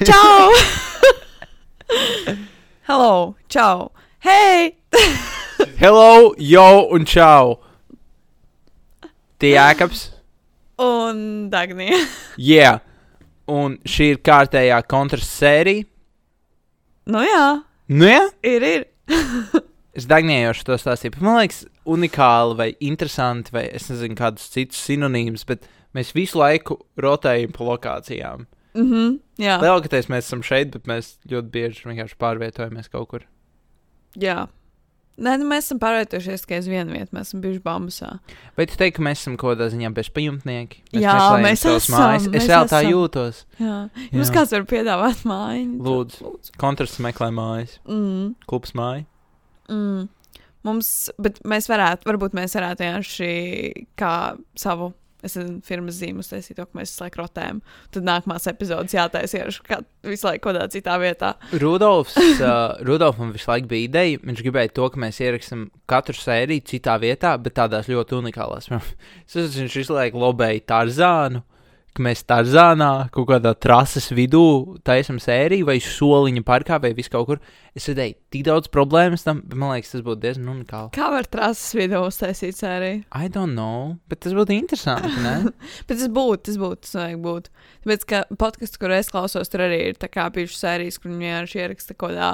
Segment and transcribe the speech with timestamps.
[0.00, 0.48] Čau!
[2.88, 3.36] Hello!
[3.48, 3.92] Čau!
[4.24, 4.72] Hei!
[5.82, 7.58] Hello, jo un čau!
[9.40, 10.06] Tie Jēkabs.
[10.80, 11.98] Un Dagnija.
[12.40, 12.80] Yeah.
[13.50, 15.84] Un šī ir kārtējā kontrasts sērija.
[17.10, 17.44] Nu jā,
[17.90, 18.84] Nu, jā, ir, ir.
[19.98, 21.18] es dagnējošu to stāstīju.
[21.20, 26.78] Man liekas, unikāli vai interesanti, vai es nezinu, kādus citus sinonīmus, bet mēs visu laiku
[27.02, 28.46] rotējam pa lokācijām.
[28.74, 33.26] Mhm, jā, Lielākoties mēs esam šeit, bet mēs ļoti bieži vienkārši pārvietojamies kaut kur.
[34.16, 34.46] jā.
[35.20, 37.12] Nē, nu mēs esam pārvietojušies tikai uz vienu vietu.
[37.12, 38.08] Mēs esam bijuši bambusā.
[38.56, 40.78] Vai tu teiksi, ka mēs esam kaut kādā ziņā bezpajumtnieki?
[40.96, 42.28] Jā, meklējam mēs esam, Mājas.
[42.30, 42.92] mēs Es vēl tā esam.
[42.94, 43.40] jūtos.
[43.60, 43.74] Jā.
[44.14, 44.36] Jums Jā.
[44.38, 45.76] kāds var piedāvāt mājiņu?
[45.84, 46.22] Lūdzu.
[46.24, 46.54] Lūdzu.
[46.62, 47.74] Kontrasts meklē mājas.
[47.84, 49.04] Mm, Klubs māja.
[49.68, 50.08] mm.
[50.64, 50.88] Mums,
[51.20, 54.14] bet mēs varētu, varbūt mēs varētu vienkārši kā
[54.56, 54.94] savu.
[55.26, 57.60] Es nezinu, firmas zīmu uztaisīt to, ka mēs visu laiku rotējam.
[57.94, 61.34] Tad nākamās epizodes jātaisa kā visu laiku kaut kādā citā vietā.
[61.60, 64.22] Rudolfs, uh, Rudolfam visu laiku bija ideja.
[64.24, 68.70] Viņš gribēja to, ka mēs ierakstām katru sēriju citā vietā, bet tādās ļoti unikālās.
[69.30, 71.44] Es saprotu, viņš visu laiku lobēja Tarzānu,
[72.00, 77.28] ka mēs Tarzānā kaut kādā trases vidū taisam sēriju vai soliņa parkā vai vis kaut
[77.28, 77.42] kur.
[77.76, 80.90] Es redzēju tik daudz problēmas tam, bet man liekas, tas būtu diezgan unikāli.
[80.96, 83.04] Kā var trases video uztaisīt sēriju?
[83.14, 85.12] I don't know, bet tas būtu interesanti?
[85.86, 87.48] Bet tas būtu, tas būtu, tas vajag būt.
[87.84, 91.26] Tāpēc, ka podkāsts, kur es klausos, tur arī ir tā kā bijušas sērijas, kur viņi
[91.26, 92.30] vienkārši ieraksta kaut kādā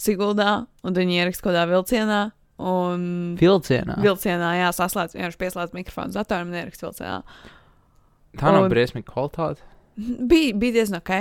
[0.00, 2.22] Siguldā, un viņi ieraksta kaut kādā vilcienā.
[2.64, 3.96] Un Vilcienā.
[4.02, 7.18] vilcienā, jā, saslēdz, vienkārši pieslēdz mikrofonu datoram un ieraksta vilcienā.
[8.40, 9.64] Tā nav un- briesmīga kvalitāte.
[10.30, 11.14] Bija, bija diezgan ok.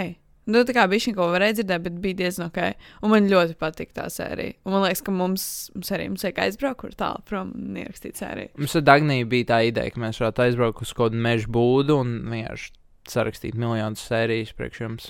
[0.49, 2.57] Nu, tā kā bija šī kaut ko varēja dzirdēt, bet bija diezgan ok.
[3.05, 4.57] Un man ļoti patīk tā sērija.
[4.67, 8.19] Un man liekas, ka mums, mums arī mums vajag aizbraukt kur tālu prom un ierakstīt
[8.19, 8.51] sēriju.
[8.59, 11.99] Mums ar Dagniju bija tā ideja, ka mēs varētu aizbraukt uz kaut kādu meža būdu
[12.01, 12.73] un vienkārši
[13.13, 15.09] sarakstīt miljonus sērijas priekš jums.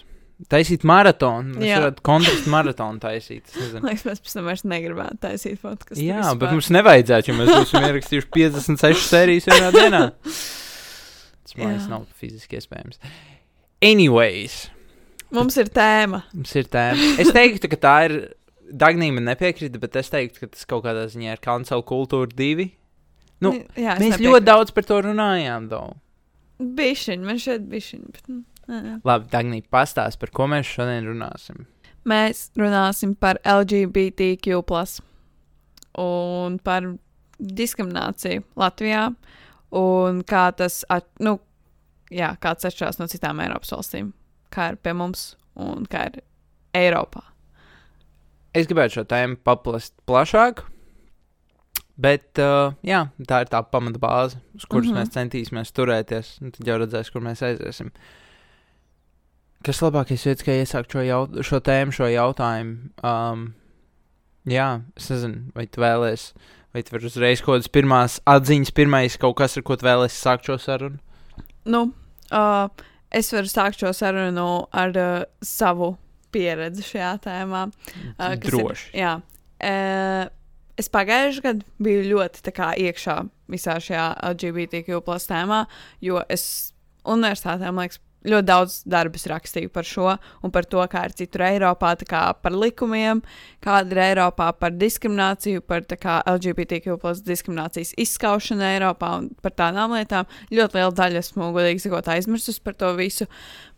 [0.54, 1.56] Taisīt maratonu.
[1.58, 3.54] Mēs varētu kontrastu maratonu taisīt.
[3.80, 6.04] liekas, mēs pēc tam vairs negribētu taisīt podkāstu.
[6.04, 10.04] Jā, bet mums nevajadzētu, jo mēs būsim ierakstījuši 56 sērijas vienā dienā.
[11.43, 13.02] Tas man liekas, nav fiziski iespējams.
[13.83, 14.61] Anyways,
[15.36, 16.23] mums ir tēma.
[16.33, 17.09] mums ir tēma.
[17.20, 18.17] Es teiktu, ka tā ir.
[18.73, 22.71] Dagnija man nepiekrita, bet es teiktu, ka tas kaut kādā ziņā ir kancela kultūra divi.
[23.43, 25.92] Nu, jā, Mēs ļoti daudz par to runājām, Dau.
[26.64, 28.14] Bišķiņi, man šeit bišķiņi.
[28.15, 28.39] Bet, nu,
[28.71, 28.95] nē, nē.
[29.05, 31.65] Labi, Dagnija, pastāst, par ko mēs šodien runāsim.
[32.09, 34.64] Mēs runāsim par LGBTQ,
[36.02, 36.87] un par
[37.39, 39.05] diskrimināciju Latvijā,
[39.73, 41.38] un kā tas, at, nu,
[42.14, 44.11] jā, kāds atšķirās no citām Eiropas valstīm,
[44.54, 46.22] kā ir pie mums un kā ir
[46.78, 47.23] Eiropā.
[48.54, 50.62] Es gribētu šo tēmu paplast plašāk,
[51.98, 54.94] bet uh, jā, tā ir tā pamata bāze, uz kuras mm.
[54.94, 55.00] -hmm.
[55.00, 56.36] mēs centīsimies turēties.
[56.42, 57.92] un Tad jau redzēs, kur mēs aiziesim.
[59.64, 62.89] Kas labākais veids, kā iesākt šo, jaut šo tēmu, šo jautājumu?
[63.04, 63.54] Um,
[64.45, 66.33] jā, es nezinu, vai tu vēlēsies,
[66.73, 70.23] vai tu vari uzreiz kaut kādas pirmās atziņas, pirmais kaut kas, ar ko tu vēlēsies
[70.26, 70.98] sākt šo sarunu.
[71.70, 71.86] Nu,
[72.34, 75.12] uh, es varu sākt šo sarunu ar uh,
[75.45, 75.94] savu
[76.33, 77.67] pieredzi šajā tēmā.
[78.17, 78.89] Uh, kas Droši.
[78.94, 79.14] Ir, jā.
[79.64, 80.26] Uh,
[80.82, 83.20] es pagājušajā gadā biju ļoti kā, iekšā
[83.54, 85.66] visā šajā LGBTQ tēmā,
[86.02, 86.73] jo es
[87.04, 90.14] universitātē, man liekas, ļoti daudz darbus rakstīju par šo
[90.44, 93.23] un par to, kā ir citur Eiropā, kā par likumiem,
[93.64, 99.95] kāda ir Eiropā par diskrimināciju, par kā LGBTQ plus diskriminācijas izskaušanu Eiropā un par tādām
[99.98, 100.30] lietām.
[100.54, 103.30] Ļoti liela daļa esmu, godīgi sakot, aizmirsus par to visu.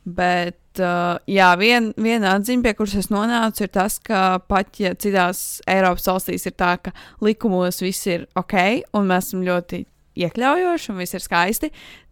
[0.05, 4.91] Bet, uh, jā, vien, viena atziņa, pie kuras es nonācu, ir tas, ka pat ja
[4.94, 6.94] citās Eiropas valstīs ir tā, ka
[7.25, 9.81] likumos viss ir ok, un mēs esam ļoti
[10.22, 11.72] iekļaujoši, un viss ir skaisti,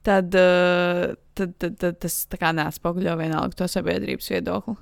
[0.09, 4.77] tad, uh, tad, tad, tad tas tā kā neatspoguļo vienalga to sabiedrības viedokli.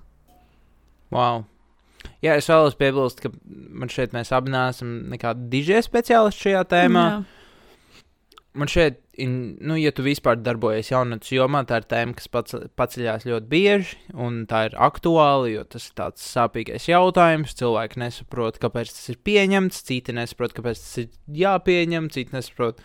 [1.12, 1.46] Wow.
[2.22, 7.06] Jā, es vēlos piebilst, ka man šeit mēs abi neesam nekādi dižie speciālisti šajā tēmā.
[7.12, 7.22] Jā.
[8.58, 13.24] Man šeit, nu, ja tu vispār darbojies jaunatnes jomā, tā ir tēma, kas pats, paceļās
[13.30, 17.56] ļoti bieži, un tā ir aktuāla, jo tas ir tāds sāpīgais jautājums.
[17.62, 21.10] Cilvēki nesaprot, kāpēc tas ir pieņemts, citi nesaprot, kāpēc tas ir
[21.46, 22.84] jāpieņem, citi nesaprot,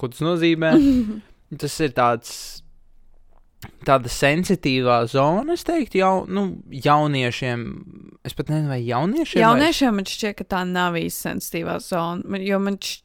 [0.00, 0.72] ko tas nozīmē.
[1.62, 2.61] tas ir tāds.
[3.86, 7.62] Tāda sensitīvā zona, es teiktu, jau, nu, jauniešiem.
[8.26, 9.38] Es pat nezinu, vai jauniešiem.
[9.38, 12.38] vai- Jauniešiem man šķiet, ka tā nav īsti sensitīvā zona.
[12.42, 13.02] Jo man šķiet,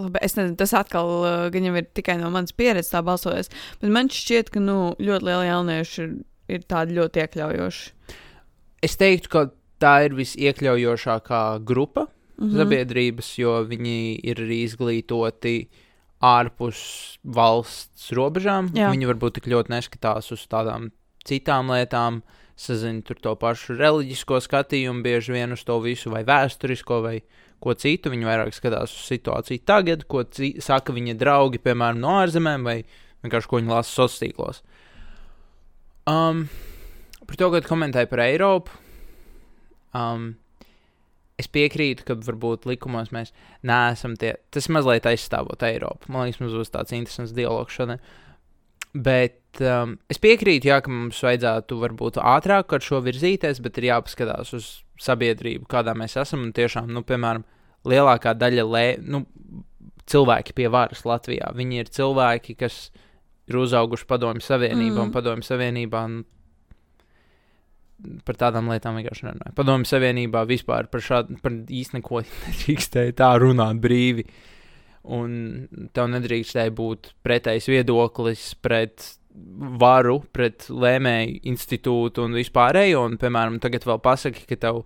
[0.00, 3.50] labi, es nezinu, tas atkal uh, gan jau ir tikai no manas pieredzes tā balsojas,
[3.80, 6.14] bet man šķiet, ka nu, ļoti liela jaunieši ir,
[6.56, 7.92] ir tādi ļoti iekļaujoši.
[8.86, 9.44] Es teiktu, ka
[9.80, 12.46] tā ir visiekļaujošākā grupa mm.
[12.46, 12.56] -hmm.
[12.56, 15.56] sabiedrības, jo viņi ir arī izglītoti
[16.20, 16.80] ārpus
[17.24, 18.70] valsts robežām.
[18.76, 18.90] Jā.
[18.92, 20.90] Viņi varbūt tik ļoti neskatās uz tādām
[21.26, 22.20] citām lietām,
[22.60, 27.16] sazina tur to pašu reliģisko skatījumu, bieži vien uz to visu, vai vēsturisko, vai
[27.60, 28.12] ko citu.
[28.12, 30.24] Viņi vairāk skatās uz situāciju tagad, ko
[30.64, 32.78] saka viņa draugi, piemēram, no ārzemēm, vai
[33.24, 34.62] vienkārši ko viņi lasa sociālos tīklos.
[36.10, 36.46] Um,
[37.28, 38.76] par to, kad komentēju par Eiropu.
[39.96, 40.34] Um,
[41.40, 43.34] es piekrītu, ka varbūt likumos mēs
[43.66, 44.34] neesam tie.
[44.54, 46.12] Tas mazliet aizstāvot Eiropu.
[46.12, 48.02] Man liekas, mums būs tāds interesants dialogs šodien.
[48.90, 53.90] Bet um, es piekrītu, jā, ka mums vajadzētu varbūt ātrāk ar šo virzīties, bet ir
[53.92, 54.70] jāpaskatās uz
[55.00, 56.42] sabiedrību, kādā mēs esam.
[56.48, 57.46] Un tiešām, nu, piemēram,
[57.88, 59.24] lielākā daļa lē, nu,
[60.10, 61.52] cilvēki pie varas Latvijā.
[61.56, 62.88] Viņi ir cilvēki, kas
[63.50, 65.06] ir uzauguši Padomju Savienībā mm.
[65.06, 66.02] un Padomju Savienībā.
[66.10, 66.26] Nu,
[68.26, 69.54] par tādām lietām vienkārši nerunāju.
[69.56, 74.26] Padomju Savienībā vispār par šādu, par īsti neko nedrīkstēja tā runāt brīvi.
[75.10, 79.14] Un tev nedrīkstēja būt pretējs viedoklis pret
[79.80, 83.06] varu, pret lēmēju institūtu un vispārējo.
[83.08, 84.82] Un, piemēram, tagad vēl pasaki, ka tev,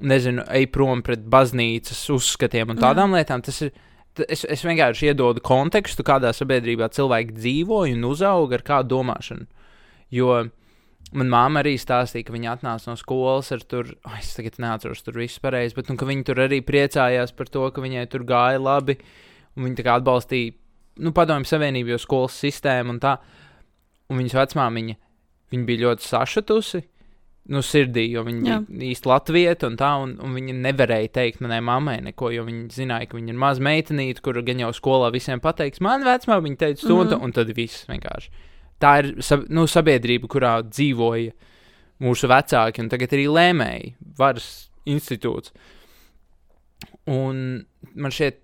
[0.00, 3.22] nezinu, ej prom pret baznīcas uzskatiem un tādām Jā.
[3.22, 3.46] lietām.
[3.46, 3.72] Tas ir.
[4.26, 9.46] Es, es vienkārši iedodu kontekstu, kādā sabiedrībā cilvēki dzīvo un uzaug ar kādu domāšanu.
[10.10, 10.34] Jo
[11.10, 14.60] uh, Man māma arī stāstīja, ka viņa atnāca no skolas ar tur, oh, es tagad
[14.62, 18.22] neatceros tur visu pareizi, bet nu, viņa tur arī priecājās par to, ka viņai tur
[18.28, 18.94] gāja labi.
[19.58, 20.54] Un viņa tā kā atbalstīja,
[21.02, 23.16] nu, padomju savienību, jo skolas sistēmu un tā.
[24.10, 24.94] Un viņas vecmāmiņa,
[25.50, 26.82] viņa bija ļoti sašutusi,
[27.50, 28.60] nu, sirdī, jo viņa
[28.90, 33.10] īsti latvieta un tā, un, un viņa nevarēja teikt manai mammai neko, jo viņa zināja,
[33.10, 36.94] ka viņa ir maza meitenīte, kur gan jau skolā visiem pateiks, man vecmāmiņa teica to,
[36.94, 37.24] mm -hmm.
[37.26, 38.30] un tad viss vienkārši
[38.80, 39.12] tā ir
[39.52, 41.32] nu, sabiedrība, kurā dzīvoja
[42.00, 44.48] mūsu vecāki, un tagad arī lēmēji, varas
[44.88, 45.52] institūts.
[47.10, 48.40] Un man šķiet,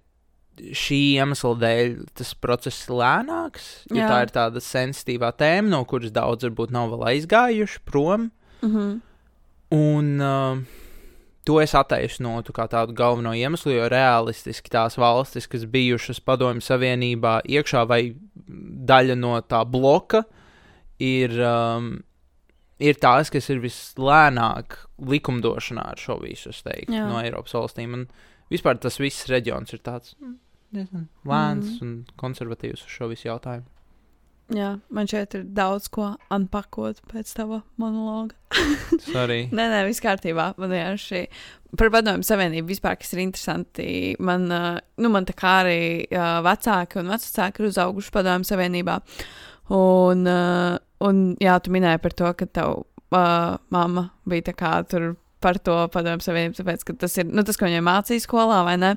[0.56, 4.08] šī iemesla dēļ tas process ir lēnāks, jo Jā.
[4.08, 8.30] tā ir tāda sensitīvā tēma, no kuras daudz varbūt nav vēl aizgājuši prom.
[8.62, 9.00] Mm -hmm.
[9.76, 10.58] Un uh,
[11.44, 17.40] to es attaisnotu kā tādu galveno iemeslu, jo realistiski tās valstis, kas bijušas Padomju Savienībā
[17.44, 18.14] iekšā vai
[18.46, 20.22] daļa no tā bloka
[21.02, 21.92] ir, um,
[22.82, 24.78] ir tās, kas ir vislēnāk
[25.12, 27.06] likumdošanā ar šo visu, teiktu, Jā.
[27.10, 27.96] no Eiropas valstīm.
[27.98, 28.06] Un
[28.52, 30.36] vispār tas viss reģions ir tāds mm,
[30.76, 31.86] diezgan lēns mm.
[31.86, 33.68] un konservatīvs uz šo visu jautājumu.
[34.54, 38.36] Jā, man šeit ir daudz ko atpakot pēc tava monologa.
[39.08, 39.48] Sorry.
[39.50, 40.52] nē, nē, viss kārtībā.
[40.60, 41.24] Man vienkārši
[41.76, 43.88] par padomju savienību vispār, kas ir interesanti.
[44.22, 45.80] Man, nu, man tā kā arī
[46.46, 49.00] vecāki un vecāki ir uzauguši padomju savienībā.
[49.74, 50.22] Un,
[51.08, 55.58] un jā, tu minēji par to, ka tev uh, mamma bija tā kā tur par
[55.62, 58.92] to padomju savienību, tāpēc, ka tas ir nu, tas, ko viņai mācīja skolā, vai ne?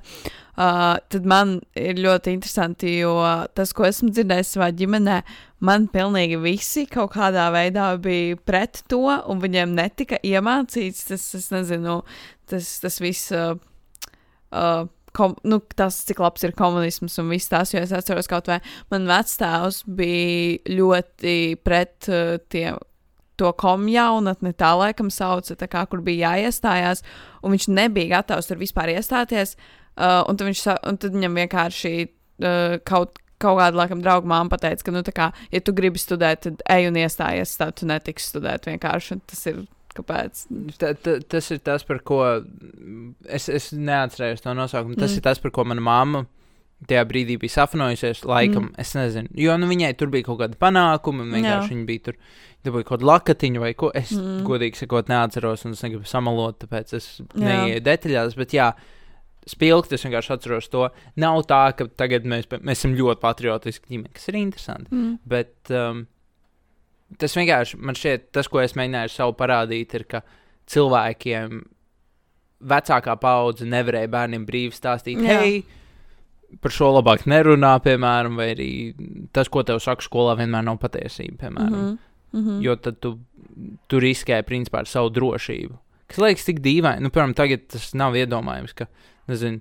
[0.59, 3.13] Uh, tad man ir ļoti interesanti, jo
[3.56, 5.21] tas, ko esmu dzirdējis savā ģimenē,
[5.63, 11.50] man pilnīgi visi kaut kādā veidā bija pret to, un viņiem netika iemācīts tas, es
[11.56, 12.01] nezinu,
[12.50, 13.33] tas, tas viss.
[13.36, 13.59] Uh,
[14.53, 18.45] uh, Kom, nu, tas, cik labs ir komunisms un viss tas, jo es atceros, kaut
[18.45, 18.59] vai
[18.91, 21.33] man vectēvs bija ļoti
[21.65, 22.77] pret uh, tiem
[23.39, 27.03] to komu jaunatni, tā laikam sauca, tā kā, kur bija jāiestājās,
[27.44, 29.56] un viņš nebija gatavs tur vispār iestāties.
[30.00, 34.51] Uh, un, tad viņš, un tad viņam vienkārši uh, kaut, kaut kāda, laikam, drauga māma
[34.53, 37.89] pateica, ka, nu, tā kā, ja tu gribi studēt, tad ej un iestājies, tad tu
[37.89, 39.19] netiksi studēt vienkārši.
[39.27, 39.63] Tas ir
[39.98, 40.46] kāpēc.
[40.79, 42.22] Ta, ta, tas ir tas, par ko
[43.27, 45.00] es, es neatcerējos to nosaukumu.
[45.00, 45.19] Tas mm.
[45.19, 46.24] ir tas, par ko mana mamma
[46.88, 48.21] tajā brīdī bija sapņojusies.
[48.29, 48.75] Laikam, mm.
[48.81, 52.19] es nezinu, jo nu, viņai tur bija kaut kāda panākuma, vienkārši viņa bija tur
[52.65, 53.89] dabūju kaut kādu lakatiņu vai ko.
[53.95, 54.43] Es mm.
[54.48, 57.09] godīgi sakot, neatceros, un es negribu samalot, tāpēc es
[57.39, 58.38] neieju detaļās.
[58.39, 58.69] Bet jā,
[59.50, 60.86] spilgti es vienkārši atceros to.
[61.19, 64.91] Nav tā, ka tagad mēs, mēs esam ļoti patriotiski ģimene, kas ir interesanti.
[64.93, 65.17] Mm.
[65.36, 66.05] Bet um,
[67.19, 70.24] tas vienkārši man šķiet, tas, ko es mēģināju sev parādīt, ir, ka
[70.69, 71.62] cilvēkiem
[72.69, 75.62] vecākā paudze nevarēja bērniem brīvi stāstīt, hei,
[76.62, 78.70] par šo labāk nerunā, piemēram, vai arī
[79.36, 81.75] tas, ko tev saka skolā, vienmēr nav patiesība, piemēram.
[81.75, 81.98] Mm -hmm.
[82.32, 82.62] Mm -hmm.
[82.63, 83.20] Jo tad tu,
[83.88, 85.77] tu riskē principā ar savu drošību.
[86.08, 88.88] Kas liekas tik dīvaini, nu, piemēram, tagad tas nav iedomājams, ka,
[89.27, 89.60] nezinu,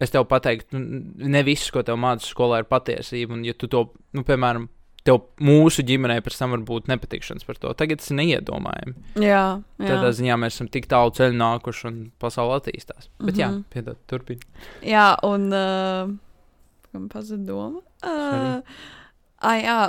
[0.00, 3.32] es tev pateiktu, nu, ne viss, ko tev mācās skolā, ir patiesība.
[3.32, 4.68] Un, ja tu to, nu, piemēram,
[5.06, 7.72] tev mūsu ģimenē pēc tam var būt nepatikšanas par to.
[7.78, 8.94] Tagad tas ir neiedomājami.
[9.22, 9.44] Jā,
[9.78, 9.86] jā.
[9.86, 13.08] Tādā ziņā mēs esam tik tālu ceļu nākuši un pasaule attīstās.
[13.18, 13.40] Bet mm -hmm.
[13.40, 13.64] jā, mhm.
[13.72, 14.40] piedod, turpini.
[14.82, 16.12] Jā, un uh,
[16.92, 17.82] kam pazuda doma?
[18.04, 18.62] Uh,
[19.44, 19.80] Ah, jā,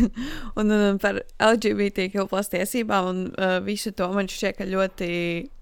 [0.60, 5.08] un, un par LGBTQ plus tiesībām un uh, visu to man šķiet, ka ļoti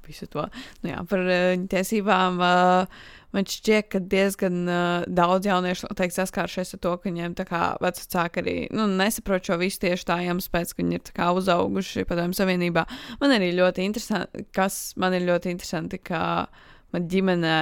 [0.09, 0.43] visu to,
[0.83, 6.75] nu jā, par uh, tiesībām uh, man šķiet, ka diezgan uh, daudz jauniešu noteikti saskāršies
[6.77, 10.83] ar to, ka viņiem vecāki arī nu, nesaprot šo visu tieši tā iemesls pēc, ka
[10.83, 12.87] viņi ir uzauguši padomju savienībā.
[13.21, 16.49] Man arī ļoti interesanti, kas man ir ļoti interesanti, ka
[16.95, 17.59] man ģimenē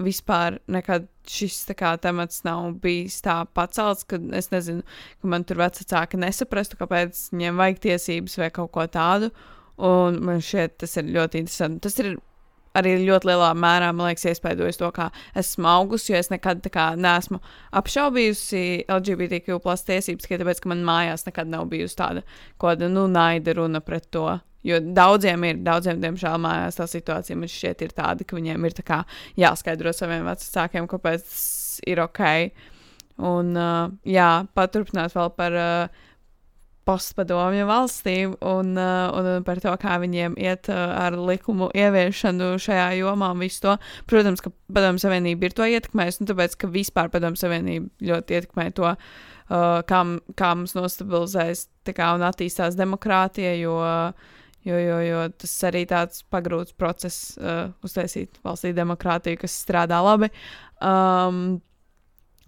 [0.00, 4.84] vispār nekad šis kā, temats nav bijis tā pacelts, ka es nezinu,
[5.20, 9.30] ka man tur vecāki nesaprastu, kāpēc viņiem vajag tiesības vai kaut ko tādu.
[9.80, 11.80] Un man šķiet, tas ir ļoti interesanti.
[11.86, 12.18] Tas ir
[12.78, 15.08] arī ļoti lielā mērā, man liekas, iespaidojas to, kā
[15.38, 17.40] esmu augusi, jo es nekad kā neesmu
[17.80, 22.24] apšaubījusi LGBTQ plus tiesības, tikai tāpēc, ka man mājās nekad nav bijusi tāda
[22.56, 24.28] kaut kāda, nu, naida runa pret to.
[24.66, 28.76] Jo daudziem ir, daudziem, diemžēl, mājās tā situācija man šķiet ir tāda, ka viņiem ir
[28.84, 29.00] kā
[29.40, 31.46] jāskaidro saviem vecākiem, kāpēc tas
[31.88, 32.22] ir ok.
[33.20, 36.04] Un, uh, jā, paturpināt vēl par uh,
[36.88, 42.88] postpadomju valstīm un, uh, un par to, kā viņiem iet uh, ar likumu ieviešanu šajā
[43.00, 43.76] jomā un visu to.
[44.10, 48.66] Protams, ka Padomju Savienība ir to ietekmējusi, un tāpēc, ka vispār Padomju Savienība ļoti ietekmē
[48.78, 49.30] to, uh,
[49.86, 50.02] kā,
[50.40, 53.76] kā mums nostabilizēs kā, un attīstās demokrātija, jo,
[54.66, 60.30] jo, jo, jo tas arī tāds pagrūts process uh, uztaisīt valstī demokrātiju, kas strādā labi.
[60.80, 61.60] Um,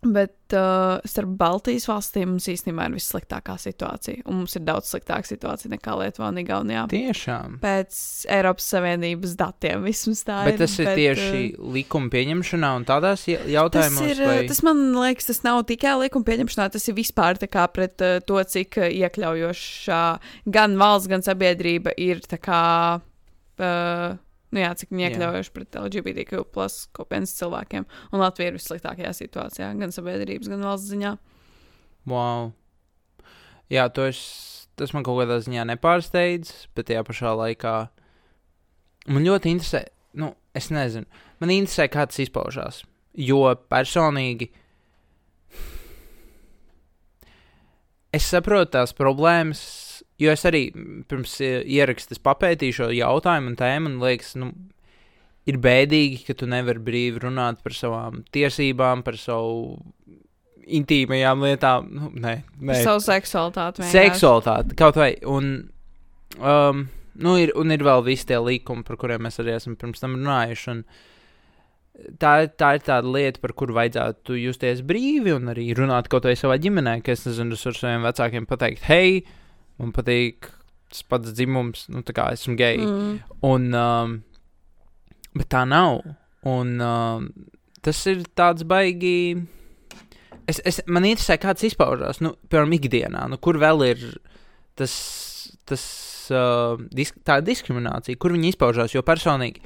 [0.02, 4.24] Bet uh, starp Baltijas valstīm mums īstenībā ir vissliktākā situācija.
[4.26, 6.82] Un mums ir daudz sliktāka situācija nekā Lietuvā un Igaunijā.
[6.90, 7.60] Tiešām.
[7.62, 8.00] Pēc
[8.34, 10.64] Eiropas Savienības datiem vismaz tā bet ir.
[10.64, 14.02] Tas ir bet, tieši uh, likuma pieņemšanā un tādās jautājumos.
[14.02, 14.40] Tas, ir, vai...
[14.50, 18.80] tas man liekas, tas nav tikai likuma pieņemšanā, tas ir vispār pret uh, to, cik
[18.88, 20.02] iekļaujošā
[20.58, 22.26] gan valsts, gan sabiedrība ir.
[22.42, 22.62] Kā,
[22.98, 24.18] uh,
[24.52, 27.86] nu, jā, cik viņi iekļaujuši pret LGBTQ plus kopienas cilvēkiem.
[28.12, 31.16] Un Latvija ir vissliktākajā situācijā, gan sabiedrības, gan valsts ziņā.
[32.12, 32.52] Wow.
[33.72, 34.22] Jā, es,
[34.76, 37.76] tas man kaut kādā ziņā nepārsteidz, bet tajā pašā laikā
[39.08, 39.86] man ļoti interesē,
[40.20, 41.08] nu, es nezinu,
[41.40, 42.82] man interesē, kā tas izpaužās.
[43.12, 44.48] Jo personīgi
[48.12, 49.60] es saprotu tās problēmas
[50.20, 50.66] Jo es arī
[51.08, 54.52] pirms ierakstā papētīju šo jautājumu un tēmu, un liekas, nu,
[55.48, 59.80] ir bēdīgi, ka tu nevari brīvi runāt par savām tiesībām, par savu
[60.62, 61.88] intīmajām lietām.
[61.90, 62.80] Nu, nē, nē.
[62.84, 63.82] Savu seksualitāti.
[63.82, 63.96] Vienkārši.
[63.98, 65.14] Seksualitāti kaut vai.
[65.28, 65.54] Un,
[66.38, 66.84] um,
[67.18, 70.14] nu, ir, un ir vēl visi tie likumi, par kuriem mēs arī esam pirms tam
[70.20, 70.76] runājuši.
[70.76, 70.84] Un,
[72.22, 76.36] tā, tā ir tāda lieta, par kuru vajadzētu justies brīvi un arī runāt kaut vai
[76.38, 79.22] savā ģimenē, es nezinu, es varu saviem vecākiem pateikt, hei,
[79.80, 80.50] man patīk
[80.92, 82.84] tas pats dzimums, nu, tā kā esmu geji.
[82.84, 83.16] Mm.
[83.48, 84.16] Un, um,
[85.38, 86.02] bet tā nav.
[86.48, 87.28] Un um,
[87.84, 89.40] tas ir tāds baigi.
[90.50, 92.20] Es, es, man interesē, kā tas izpaužās.
[92.24, 94.02] Nu, piemēram, ikdienā, nu, kur vēl ir
[94.78, 94.94] tas,
[95.68, 95.84] tas
[96.34, 98.96] uh, disk, tā diskriminācija, kur viņi izpaužās.
[98.96, 99.62] Jo personīgi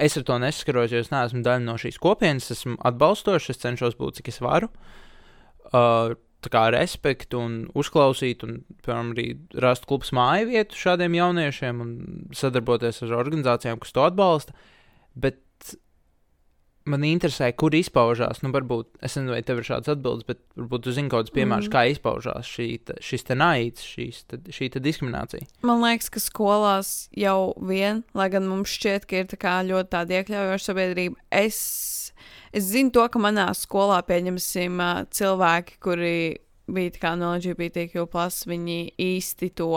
[0.00, 3.96] es ar to nesaskaros, jo es neesmu daļa no šīs kopienas, esmu atbalstošs, es cenšos
[4.00, 4.68] būt cik es varu.
[5.70, 6.16] Uh,
[6.48, 9.26] kā, respektu un uzklausīt, un piemēram, arī
[9.60, 11.94] rast klubs māju vietu šādiem jauniešiem un
[12.36, 14.56] sadarboties ar organizācijām, kas to atbalsta.
[15.20, 15.42] Bet
[16.88, 18.40] man interesē, kur izpaužās.
[18.44, 21.34] Nu, varbūt es nezinu, vai tev ir šāds atbildes, bet varbūt tu zini kaut kādus
[21.36, 21.74] piemērus, mm.
[21.74, 25.48] kā izpaužās šī, ta, šis te naids, šīs, ta, šī ta diskriminācija.
[25.66, 30.20] Man liekas, ka skolās jau vien, lai gan mums šķiet, ka ir tā ļoti tāda
[30.20, 31.60] iekļaujoša sabiedrība, es
[32.52, 34.80] Es zinu to, ka manā skolā pieņemsim
[35.14, 36.14] cilvēki, kuri
[36.70, 38.06] bija no LGBTQ,
[38.50, 39.70] viņi īsti to.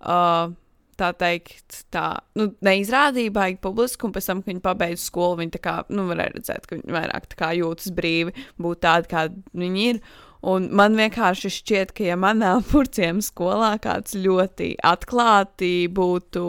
[0.00, 0.56] Uh,
[1.00, 5.54] tā teikt, tā, nu, neizrādīja baigi publiski, un pēc tam, kad viņi pabeidza skolu, viņi
[5.56, 9.86] tā kā, nu, varēja redzēt, ka viņi vairāk kā jūtas brīvi, būt tādi, kādi viņi
[9.92, 10.02] ir.
[10.40, 16.44] Un man vienkārši šķiet, ka, ja manā purciem skolā kāds ļoti atklāti būtu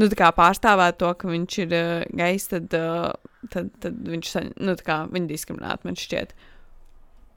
[0.00, 3.10] nu, pārstāvēt to, ka viņš ir uh, gejs, tad uh,
[3.52, 4.74] tad, tad viņš nu,
[5.12, 6.34] viņu diskriminētu, man šķiet.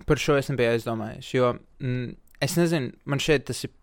[0.09, 1.29] Par šo es nebiju aizdomājies.
[1.35, 3.75] Jo mm, es nezinu, man šeit tas ir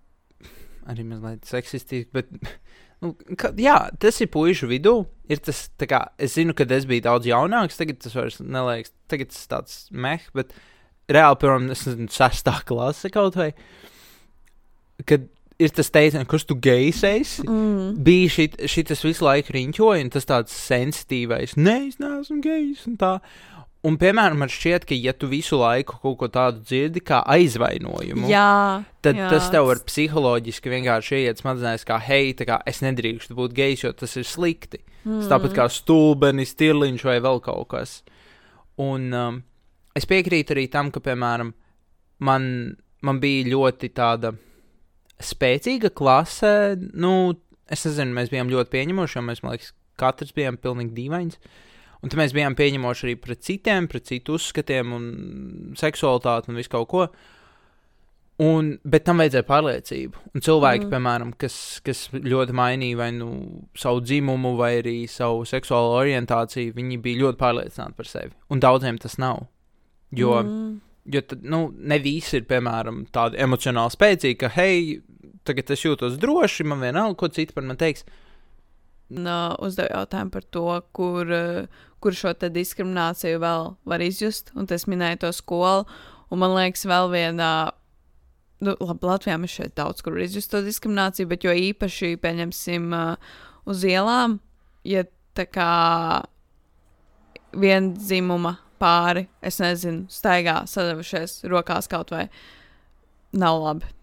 [0.88, 2.32] arī mazliet seksistiski, bet.
[2.98, 5.04] Nu, ka, jā, tas ir puikas vidū.
[5.30, 8.90] Ir tas, kā, es zinu, ka es biju daudz jaunāks, tagad tas vairs neliekas.
[9.06, 10.50] Tagad tas tāds meh, bet
[11.08, 13.52] reāli, piemēram, nezinu, sestā klase kaut vai.
[15.08, 17.44] Kad ir tas teiciens, kurš tu gejs esi.
[17.46, 17.92] Mm.
[18.06, 22.84] Bija šī, šis visu laiku riņķoja, un tas tāds sensitīvais, nē, es neesmu gejs.
[22.90, 23.12] Un, tā.
[23.86, 28.28] un, piemēram, man šķiet, ka, ja tu visu laiku kaut ko tādu dzirdi, kā aizvainojumu,
[28.30, 29.30] jā, tad jā.
[29.34, 33.94] tas tev var psiholoģiski vienkārši ieiet smadzenēs, kā, hei, kā, es nedrīkstu būt gejs, jo
[33.98, 34.84] tas ir slikti.
[35.02, 35.26] Mm.
[35.30, 38.00] Tāpat kā stulbenis, tirliņš vai vēl kaut kas.
[38.78, 39.38] Un um,
[39.98, 41.52] es piekrītu arī tam, ka, piemēram,
[42.24, 42.50] man,
[43.04, 44.32] man bija ļoti tāda
[45.18, 46.52] spēcīga klase.
[46.94, 47.12] Nu,
[47.70, 51.40] es nezinu, mēs bijām ļoti pieņemoši, jo mēs, man liekas, katrs bijām pilnīgi dīvains.
[51.98, 55.08] Un tad mēs bijām pieņemoši arī pret citiem, pret citu uzskatiem un
[55.78, 57.08] seksualitāti un visu kaut ko.
[58.38, 60.20] Un, bet tam vajadzēja pārliecību.
[60.30, 60.92] Un cilvēki, mm.
[60.92, 63.32] piemēram, kas, kas ļoti mainīja vai nu
[63.74, 68.30] savu dzimumu, vai arī savu seksuālo orientāciju, viņi bija ļoti pārliecināti par sevi.
[68.54, 69.48] Un daudziem tas nav.
[70.16, 70.70] Jo, mm.
[71.14, 75.00] jo tad, nu, ne visi ir, piemēram, tādi emocionāli spēcīgi, ka, hei,
[75.48, 78.06] tagad es jūtos droši, man vienalga, ko citi par mani teiks.
[79.08, 81.32] No, uzdevu jautājumu par to, kur,
[82.04, 84.52] kur šo diskrimināciju vēl var izjust.
[84.56, 85.86] Un tas minēja to skolu.
[86.28, 87.50] Un man liekas, vēl viena
[88.60, 93.38] nu, labi, Latvijā mēs šeit daudz kur izjust to diskrimināciju, bet jo īpaši, pieņemsim, uh,
[93.68, 94.38] uz ielām,
[94.88, 95.04] ja
[95.38, 95.70] tā kā
[97.56, 102.28] vienzimuma pāri, es nezinu, staigā sadavušies rokās kaut vai,
[103.36, 103.94] nav labi.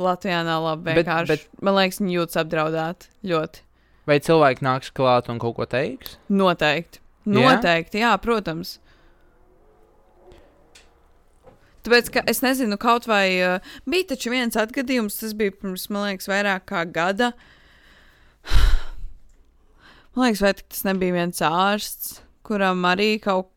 [0.00, 0.94] Latvijā nav labi.
[0.96, 3.64] Vienkārši, bet, bet, man liekas, viņi jūtas apdraudēti ļoti.
[4.08, 6.16] Vai cilvēki nāks klāt un kaut ko teiks?
[6.32, 7.02] Noteikti.
[7.28, 8.78] Noteikti, jā, jā protams.
[11.82, 16.30] Tāpēc, es nezinu, kaut vai uh, bija taču viens atgadījums, tas bija pirms, man liekas,
[16.30, 17.32] vairāk kā gada.
[20.12, 23.48] Man liekas, vai tas nebija viens ārsts, kuram arī kaut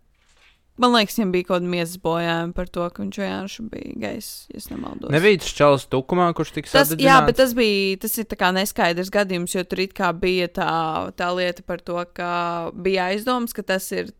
[0.82, 4.32] Man liekas, viņam bija kaut kāda miesas bojājuma par to, ka viņš vienkārši bija gejs,
[4.52, 5.12] ja nemaldos.
[5.14, 7.06] Nebija tas čels tukumā, kurš tika sadedzināts?
[7.06, 10.74] Jā, bet tas bija, tas kā neskaidrs gadījums, jo tur kā bija tā,
[11.16, 12.32] tā lieta par to, ka
[12.76, 14.12] bija aizdoms, ka tas ir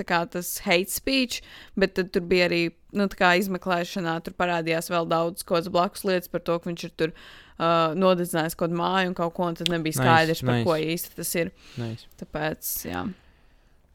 [0.00, 1.44] kā, tas hate speech,
[1.78, 2.62] bet tur bija arī
[2.96, 7.12] nu, izmeklēšanā, tur parādījās vēl daudz ko blakus lietas par to, ka viņš ir tur
[7.12, 10.66] uh, nodedzinājis kaut kādu māju un kaut ko, un tad nebija skaidrs, nice, par nice.
[10.66, 11.54] ko īsti tas ir.
[11.78, 12.10] Nice.
[12.18, 13.06] Tāpēc, jā.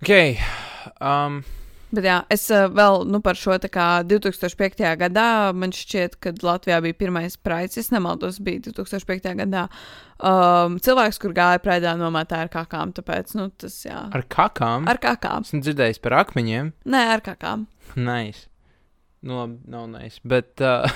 [0.04, 0.38] Okay.
[1.02, 1.42] Um,
[1.94, 4.82] Bet jā, es uh, vēl nu, par šo 2005.
[5.00, 7.78] gadā man šķiet, ka Latvijā bija pirmais praids.
[7.78, 9.36] Es nemaldos, bija 2005.
[9.44, 9.68] gadā.
[10.18, 12.94] Um, cilvēks, kur gāja praidā, nometā ar kakām.
[12.96, 14.00] Tāpēc, nu, tas jā.
[14.16, 14.90] Ar kakām?
[14.90, 15.46] Ar kakām.
[15.46, 16.74] Esmu dzirdējis par akmeņiem.
[16.90, 17.68] Nē, ar kakām.
[17.96, 18.48] Nice.
[19.26, 20.24] Nu, labi, nav nice.
[20.26, 20.90] Bet, uh,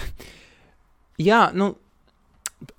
[1.29, 1.75] jā, nu,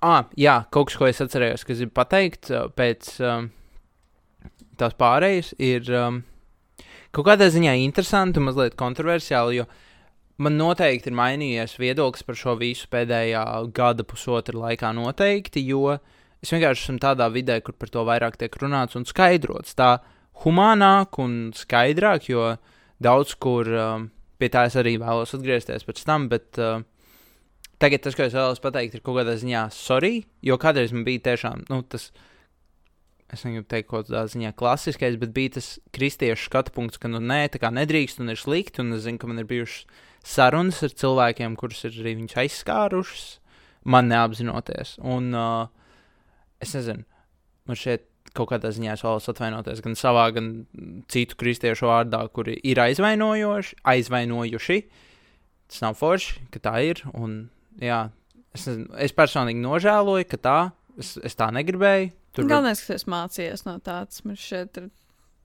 [0.03, 3.47] ah, jā, kaut kas, ko es atcerējos, kas ir pateikt pēc um,
[4.81, 5.87] tās pārējas, ir.
[5.95, 6.25] Um,
[7.15, 9.67] kaut kādā ziņā interesanti un mazliet kontroversiāli, jo
[10.41, 13.43] man noteikti ir mainījies viedoklis par šo visu pēdējā
[13.75, 15.97] gada pusotra laikā noteikti, jo
[16.41, 19.75] es vienkārši esmu tādā vidē, kur par to vairāk tiek runāts un skaidrots.
[19.77, 19.99] Tā
[20.45, 22.55] humānāk un skaidrāk, jo
[23.01, 24.07] daudz kur um,
[24.41, 26.81] pie tā es arī vēlos atgriezties pēc tam, bet uh,
[27.81, 31.27] tagad tas, ko es vēlos pateikt, ir kaut kādā ziņā sorry, jo kādreiz man bija
[31.31, 32.09] tiešām, nu, tas
[33.31, 37.21] es negribu teikt, kaut kādā ziņā klasiskais, bet bija tas kristiešu skatu punkts, ka, nu,
[37.23, 39.85] nē, tā kā nedrīkst un ir slikti, un es zinu, ka man ir bijušas
[40.27, 43.25] sarunas ar cilvēkiem, kurus ir arī viņš aizskārušas,
[43.89, 44.97] man neapzinoties.
[45.01, 45.71] Un uh,
[46.61, 47.05] es nezinu,
[47.69, 50.51] man šeit kaut kādā ziņā es vēlos atvainoties gan savā, gan
[51.11, 54.77] citu kristiešu vārdā, kuri ir aizvainojuši, aizvainojuši.
[55.71, 58.05] Tas nav forši, ka tā ir, un jā,
[58.55, 60.59] es, nezinu, es personīgi nožēloju, ka tā,
[61.01, 64.87] es, es tā negribēju, Tur Galvenais, ka es mācījos no tādas, man šeit ir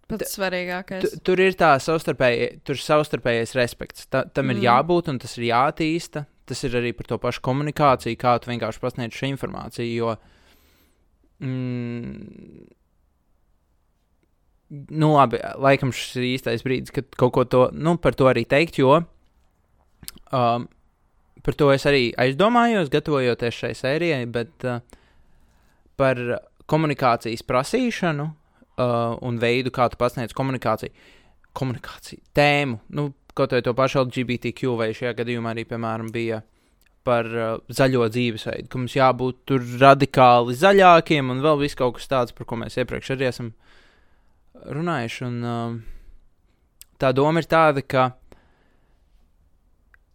[0.07, 1.03] pats svarīgākais.
[1.03, 4.07] Tu, tur ir tā savstarpēji, tur savstarpējais respekts.
[4.07, 4.55] Ta, tam mm.
[4.55, 6.27] ir jābūt un tas ir jātīsta.
[6.47, 9.97] Tas ir arī par to pašu komunikāciju, kā tu vienkārši pasniedz šo informāciju.
[9.99, 10.13] Jo,
[11.43, 12.69] mm,
[14.95, 18.45] nu, labi, laikam šis ir īstais brīdis, kad kaut ko to, nu, par to arī
[18.47, 19.01] teikt, jo
[20.31, 20.69] um,
[21.43, 24.79] par to es arī aizdomājos, gatavojoties šai sērijai, bet uh,
[25.97, 26.21] par
[26.71, 30.93] komunikācijas prasīšanu uh, un veidu, kā tu pasniedz komunikāciju,
[31.57, 36.43] komunikāciju tēmu, nu, kaut vai to pašu LGBTQ, vai šajā gadījumā arī, piemēram, bija
[37.07, 42.11] par uh, zaļo dzīvesveidu, ka mums jābūt tur radikāli zaļākiem un vēl viss kaut kas
[42.11, 43.53] tāds, par ko mēs iepriekš arī esam
[44.67, 45.27] runājuši.
[45.29, 45.77] Un, uh,
[47.01, 48.09] tā doma ir tāda, ka,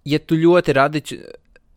[0.08, 1.22] ja tu ļoti radici,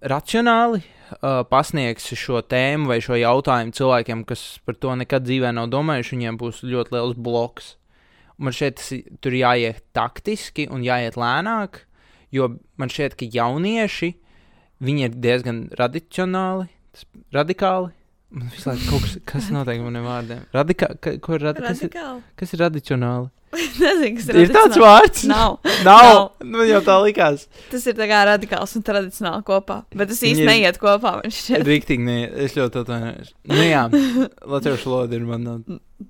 [0.05, 5.71] racionāli uh, pasniegsi šo tēmu vai šo jautājumu cilvēkiem, kas par to nekad dzīvē nav
[5.73, 7.75] domājuši, viņiem būs ļoti liels bloks.
[8.37, 8.90] Man šeit tas,
[9.23, 11.85] tur jāiet taktiski un jāiet lēnāk,
[12.35, 14.14] jo man šķiet, ka jaunieši
[14.85, 16.69] viņi ir diezgan radicionāli,
[17.35, 17.93] radikāli.
[18.35, 20.45] Man visu laiku kaut kas, kas notiek maniem vārdiem.
[20.55, 21.93] Radika, ka, ko ir radi, kas, ir,
[22.41, 23.29] kas ir radicionāli?
[23.81, 24.39] Nezinu, kas ir.
[24.43, 25.25] Ir tāds vārds?
[25.31, 25.59] Nav.
[25.87, 26.07] Nav.
[26.09, 26.21] Nav.
[26.43, 27.47] Nu, jau tā likās.
[27.71, 29.81] Tas ir tā kā radikāls un tradicionāli kopā.
[29.95, 31.17] Bet tas īsti neiet kopā.
[31.69, 32.35] Rīktīgi neiet.
[32.47, 33.31] Es ļoti atvainojos.
[33.53, 33.85] Nu jā,
[34.55, 35.57] latviešu valoda ir mana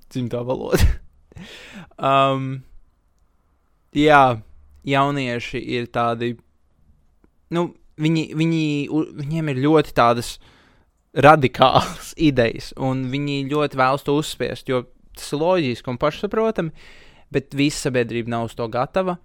[0.09, 0.89] dzimtā valoda.
[1.99, 2.49] um,
[3.93, 4.23] jā,
[4.89, 6.33] jaunieši ir tādi.
[7.53, 7.69] Nu,
[8.01, 8.65] viņi, viņi,
[9.21, 10.35] viņiem ir ļoti tādas
[11.15, 14.83] radikālas idejas, un viņi ļoti vēlas to uzspiest, jo
[15.15, 16.71] tas ir loģiski un pašsaprotami.
[17.33, 19.17] bet visa sabiedrība nav uz to gatava.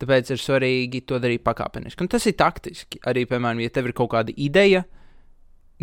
[0.00, 2.00] Tāpēc ir svarīgi to darīt pakāpeniski.
[2.00, 2.98] Un tas ir taktiski.
[3.06, 4.86] Arī, piemēram, ja tev ir kaut kāda ideja,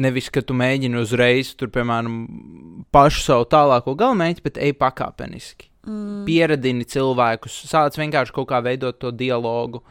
[0.02, 2.18] nevis ka tu mēģini uzreiz, tur, piemēram,
[2.94, 5.70] pašu savu tālāko galamērķi, bet ej pakāpeniski.
[5.88, 6.24] Mm.
[6.28, 9.84] Pieradini cilvēkus, sāc vienkārši kaut kā veidot to dialogu.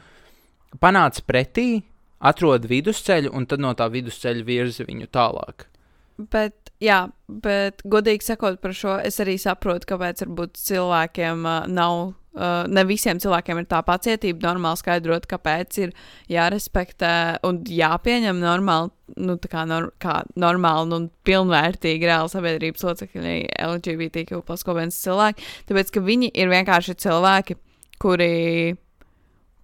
[0.83, 1.85] Panāc pretī,
[2.26, 5.68] atrod vidusceļu, un tad no tā vidusceļa virzi viņu tālāk.
[6.16, 12.14] Bet, jā, bet godīgi sakot par šo, es arī saprotu, kāpēc varbūt cilvēkiem uh, nav.
[12.36, 15.94] Uh, ne visiem cilvēkiem ir tā pacietība normāli skaidrot, kāpēc ir
[16.28, 17.12] jārespektē
[17.48, 18.90] un jāpieņem normāli,
[19.24, 23.38] nu, kā, nor kā normāli un pilnvērtīgi reāli sabiedrības locekļi
[23.70, 25.48] LGBTQ plus kopienas cilvēki.
[25.70, 27.56] Tāpēc, ka viņi ir vienkārši cilvēki,
[28.04, 28.76] kuri,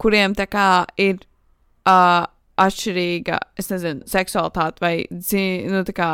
[0.00, 2.24] kuriem tā kā ir uh,
[2.60, 6.10] atšķirīga, es nezinu, seksualitāte vai dzi, nu, kā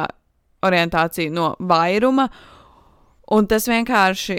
[0.66, 2.28] orientācija no vairuma.
[3.34, 4.38] Un tas vienkārši.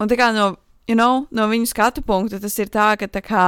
[0.00, 0.52] Un tā kā no,
[0.86, 3.46] you know, no viņu skatu punkta tas ir tā, ka, tā kā,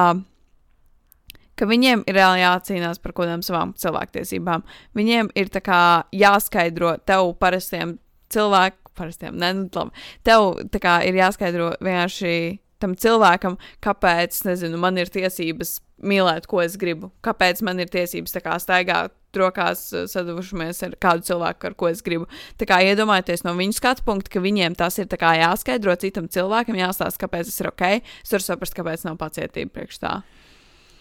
[1.59, 4.65] ka viņiem ir reāli jācīnās par kaut kādām savām cilvēktiesībām.
[4.99, 5.83] Viņiem ir kā
[6.17, 7.99] jāskaidro tev parastiem
[8.33, 10.07] cilvēkiem, parastiem, ne, nu, labi.
[10.27, 12.33] Tev kā ir jāskaidro vienkārši
[12.83, 17.11] tam cilvēkam, kāpēc, nezinu, man ir tiesības mīlēt, ko es gribu.
[17.25, 22.01] Kāpēc man ir tiesības tā kā staigāt rokās, sadavušamies ar kādu cilvēku, ar ko es
[22.05, 22.29] gribu.
[22.59, 27.27] Tā kā iedomājieties no viņu skatu punkta, ka viņiem tas ir jāskaidro citam cilvēkam, jāstāsta,
[27.27, 27.85] kāpēc tas ir ok.
[28.25, 30.15] Es varu saprast, kāpēc nav pacietība priekš tā.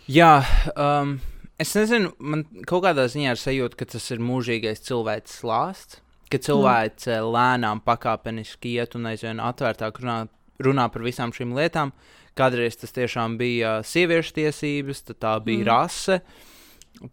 [0.08, 0.42] Jā,
[0.76, 1.18] um,
[1.60, 6.02] es nezinu, man kaut kādā ziņā ir sajūta, ka tas ir mūžīgais cilvēks slāsts.
[6.28, 7.28] Ka cilvēks mm.
[7.32, 10.26] lēnām, pakāpeniski iet un aizvien atvērtāk runā,
[10.64, 11.94] runā par visām šīm lietām.
[12.38, 15.68] Kādreiz tas tiešām bija sieviešu tiesības, tad tā bija mm.
[15.70, 16.20] rase.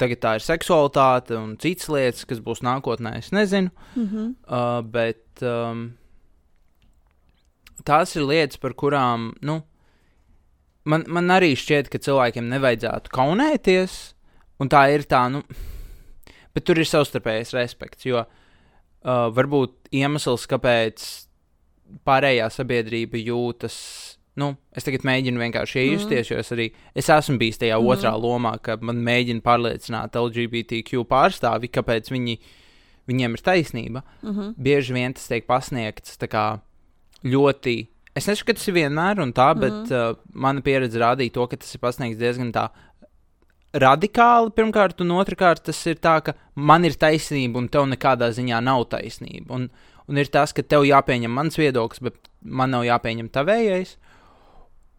[0.00, 3.18] Tagad tā ir seksualitāte un citas lietas, kas būs nākotnē.
[3.20, 3.70] Es nezinu.
[3.96, 4.34] Mm -hmm.
[4.48, 5.94] uh, bet um,
[7.84, 9.62] tās ir lietas, par kurām nu,
[10.84, 14.14] man, man arī šķiet, ka cilvēkiem nevajadzētu kaunēties.
[14.60, 15.42] Un tā ir tā, nu,
[16.54, 18.06] bet tur ir savstarpējais respekts.
[18.06, 18.24] Jo
[19.04, 21.26] uh, varbūt iemesls, kāpēc
[22.04, 23.76] pārējā sabiedrība jūtas
[24.40, 26.32] nu, es tagad mēģinu vienkārši iejusties, mm.
[26.32, 26.68] jo es arī
[26.98, 27.90] es esmu bijis tajā mm.
[27.94, 32.38] otrā lomā, ka man mēģina pārliecināt LGBTQ pārstāvi, kāpēc viņi,
[33.10, 34.02] viņiem ir taisnība.
[34.22, 34.54] Mm -hmm.
[34.58, 36.46] Bieži vien tas tiek pasniegts kā,
[37.24, 37.76] ļoti.
[38.14, 39.60] Es nesaku, ka tas ir vienmēr un tā, mm -hmm.
[39.60, 42.68] bet uh, mana pieredze rādīja to, ka tas ir pasniegts diezgan tā.
[43.74, 48.60] Radikāli, pirmkārt, un otrkārt, tas ir tā, ka man ir taisnība, un tev nekādā ziņā
[48.62, 49.54] nav taisnība.
[49.54, 49.70] Un,
[50.10, 53.96] un ir tas, ka tev jāpieņem mans viedoklis, bet man nav jāpieņem tavējais.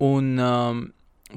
[0.05, 0.81] Un um,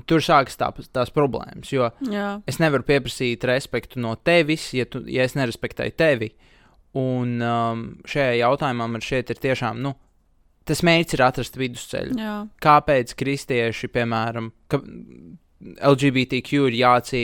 [0.09, 1.71] tur sākas tā, tās problēmas.
[1.73, 2.41] Jo Jā.
[2.49, 6.33] es nevaru pieprasīt respektu no tevis, ja, tu, ja es nerespektēju tevi.
[6.99, 9.83] Un um, šajā jautājumā man šeit ir tiešām.
[9.85, 9.95] Nu,
[10.69, 12.17] Tas mērķis ir atrast vidusceļu.
[12.21, 12.33] Jā.
[12.61, 14.83] Kāpēc kristieši, piemēram, ka
[15.65, 17.23] LGBTQ ir jācī,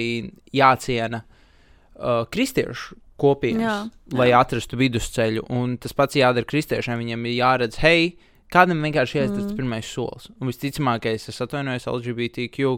[0.56, 4.44] jāciena uh, kristiešu kopienas, jā, lai jā.
[4.44, 5.48] atrastu vidusceļu?
[5.54, 7.00] Un tas pats jādara kristiešiem.
[7.02, 8.14] Viņiem ir jāredz, hei,
[8.54, 9.56] Kādam vienkārši jāizdara mm.
[9.58, 10.28] pirmais solis.
[10.38, 12.76] Un visticamākais, es atvainojos LGBTQ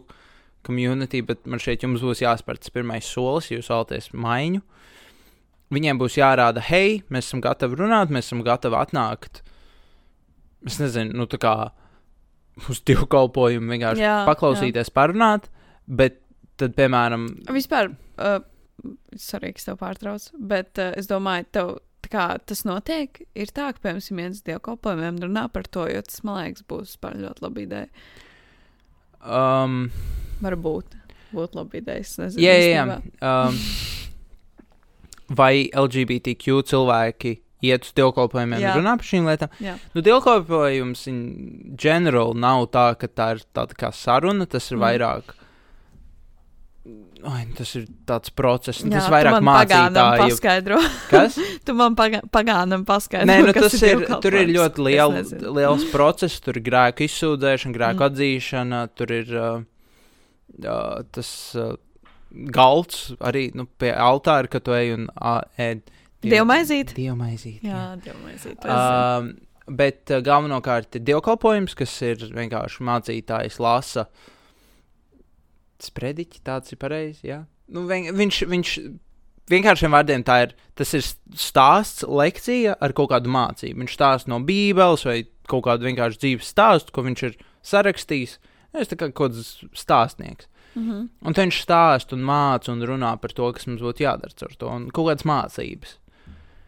[0.67, 4.63] community, bet man šeit jums būs jāspēr tas pirmais solis, jūs vēlaties maiņu.
[5.75, 9.43] Viņiem būs jārāda, hei, mēs esam gatavi runāt, mēs esam gatavi atnākt.
[10.67, 11.55] Es nezinu, nu tā kā
[12.71, 14.97] uz divu kalpojumu vienkārši jā, paklausīties, jā.
[14.97, 15.51] parunāt,
[15.85, 16.23] bet
[16.57, 18.39] tad, piemēram, vispār, uh,
[19.17, 21.73] sorry, ka es tev pārtraucu, bet uh, es domāju, tev
[22.11, 26.39] kā tas notiek, ir tā, ka, piemēram, viens dievkalpojumiem runā par to, jo tas, man
[26.43, 27.89] liekas, būs ļoti laba ideja.
[29.27, 29.89] Um,
[30.45, 30.95] Varbūt
[31.35, 32.05] būtu laba ideja.
[32.23, 33.01] Nezinu, jā, jā, jā.
[33.27, 33.59] Um,
[35.37, 37.35] vai LGBTQ cilvēki
[37.67, 39.57] iet uz dievkalpojumiem un runā par šīm lietām?
[39.65, 39.75] Jā.
[39.97, 41.19] Nu, dievkalpojums in
[41.81, 44.85] general nav tā, ka tā ir tāda kā saruna, tas ir mm.
[44.85, 45.35] vairāk
[47.27, 50.19] Ai, tas ir tāds process, Jā, tas vairāk mācītāju.
[50.21, 50.79] Paskaidro.
[51.11, 51.39] Kas?
[51.67, 53.27] tu man paga pagānam paskaidro.
[53.31, 55.17] Nē, nu, tas ir, ir tur ir ļoti liel,
[55.57, 58.07] liels process, tur ir grēku izsūdzēšana, grēku mm.
[58.11, 59.65] atzīšana, tur ir uh,
[60.63, 61.75] uh, tas uh,
[62.55, 65.83] galds arī nu, pie altāra, ka tu ej un uh, ēd.
[66.27, 66.95] Dievmaizīt?
[66.95, 67.67] Dievmaizīt.
[67.67, 68.63] Jā, dievmaizīt.
[68.63, 69.35] Uh,
[69.67, 74.07] bet uh, galvenokārt ir dievkalpojums, kas ir vienkārši mācītājs lasa.
[74.07, 74.33] Uh,
[75.83, 77.29] sprediķi, tāds ir pareizi.
[77.31, 77.43] Ja?
[77.73, 78.75] Nu, vien, viņš, viņš
[79.53, 80.55] vienkāršiem vārdiem tā ir.
[80.79, 81.05] Tas ir
[81.37, 83.81] stāsts, lekcija ar kaut kādu mācību.
[83.83, 88.39] Viņš stāsta no Bībeles vai kaut kādu vienkāršu dzīves stāstu, ko viņš ir sarakstījis.
[88.77, 90.51] Es tā kā kaut kāds stāstnieks.
[90.77, 91.09] Mm -hmm.
[91.23, 94.69] Un viņš stāsta un māca un runā par to, kas mums būtu jādara ar to,
[94.69, 95.97] un kaut kādas mācības.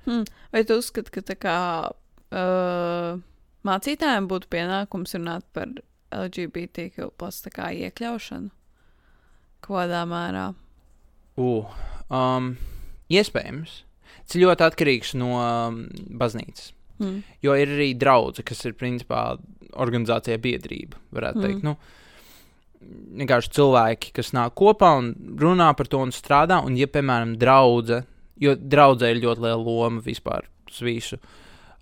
[0.04, 0.24] Hmm.
[0.52, 1.90] Vai tu uzskati, ka tā kā.
[2.30, 3.20] Uh
[3.66, 5.72] mācītājiem būtu pienākums runāt par
[6.14, 8.52] LGBTQ plus tā kā iekļaušanu?
[9.64, 10.46] Kādā mērā?
[11.38, 11.68] Uh,
[12.10, 12.52] um,
[13.12, 13.82] iespējams.
[14.28, 15.78] Tas ļoti atkarīgs no um,
[16.20, 16.72] baznīcas.
[16.98, 17.20] Mm.
[17.44, 19.36] Jo ir arī draugi, kas ir principā
[19.78, 21.46] organizācija biedrība, varētu Mm.
[21.46, 21.62] teikt.
[21.64, 21.76] Nu,
[23.18, 26.60] vienkārši cilvēki, kas nāk kopā un runā par to un strādā.
[26.64, 28.02] Un, ja, piemēram, draudzē,
[28.40, 30.46] jo draudzē ir ļoti liela loma vispār
[30.80, 31.18] visu.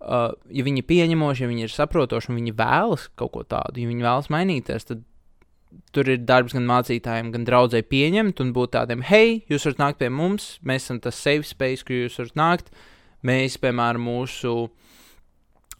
[0.01, 3.81] Uh, ja viņi ir pieņemoši, ja viņi ir saprotoši un viņi vēlas kaut ko tādu,
[3.81, 5.01] ja viņi vēlas mainīties, tad
[5.95, 10.01] tur ir darbs gan mācītājiem, gan draudzēji pieņemt un būt tādiem, hei, jūs varat nākt
[10.03, 12.75] pie mums, mēs esam tas safe space, kur jūs varat nākt.
[13.27, 14.69] Mēs, piemēram, mūsu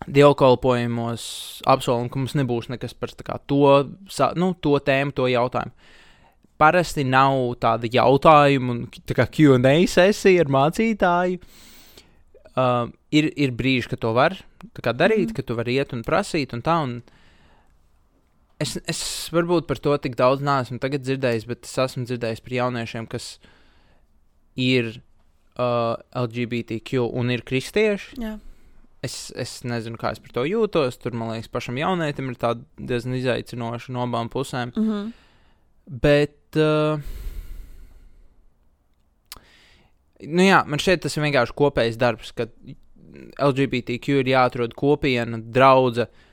[0.07, 1.27] dievkalpojumos
[1.69, 3.61] apsolam, ka mums nebūs nekas par tā kā, to,
[4.13, 5.73] sa- nu, to tēmu, to jautājumu.
[6.57, 11.41] Parasti nav tāda jautājuma un tā kā QA sesija ar mācītāju.
[12.57, 14.33] Uh, ir, ir brīži, kad to var
[14.73, 15.35] darīt, mm.
[15.37, 16.79] ka tu vari iet un prasīt, un tā.
[16.87, 17.03] Un
[18.63, 19.01] es, es
[19.35, 23.37] varbūt par to tik daudz neesmu tagad dzirdējis, bet es esmu dzirdējis par jauniešiem, kas
[24.61, 24.97] ir
[25.61, 28.21] uh, LGBTQ un ir kristieši.
[28.23, 28.37] Jā.
[29.05, 30.97] Es, es nezinu, kā es par to jūtos.
[30.99, 34.73] Tur, man liekas, pašam jaunietim ir diezgan izaicinoša no abām pusēm.
[34.75, 35.13] Mm -hmm.
[36.03, 36.99] Bet, uh,
[40.25, 42.49] nu jā, man šķiet, tas ir vienkārši kopējs darbs, ka
[43.39, 46.26] LGBTQ ir jāatrod kopiena, uh,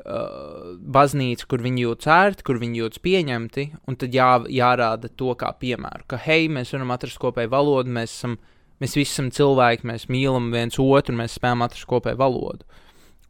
[0.00, 5.52] baznīca, kur viņi jūtas ērti, kur viņi jūtas pieņemti, un tad jā, jārāda to kā
[5.60, 8.38] piemēru, ka hei, mēs varam atrast kopēju valodu, mēs, esam,
[8.80, 12.64] mēs visi esam cilvēki, mēs mīlam viens otru, mēs spējam atrast kopēju valodu.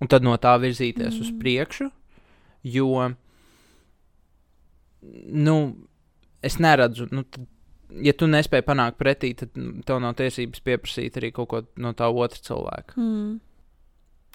[0.01, 1.25] Un tad no tā virzīties mm.
[1.25, 1.91] uz priekšu,
[2.73, 3.11] jo
[5.33, 5.57] nu,
[6.43, 7.45] es neredzu, nu, tad,
[8.01, 9.53] ja tu nespēji panākt pretī, tad
[9.87, 12.97] tev nav tiesības pieprasīt arī kaut ko no tā otra cilvēka.
[13.01, 13.39] Mm.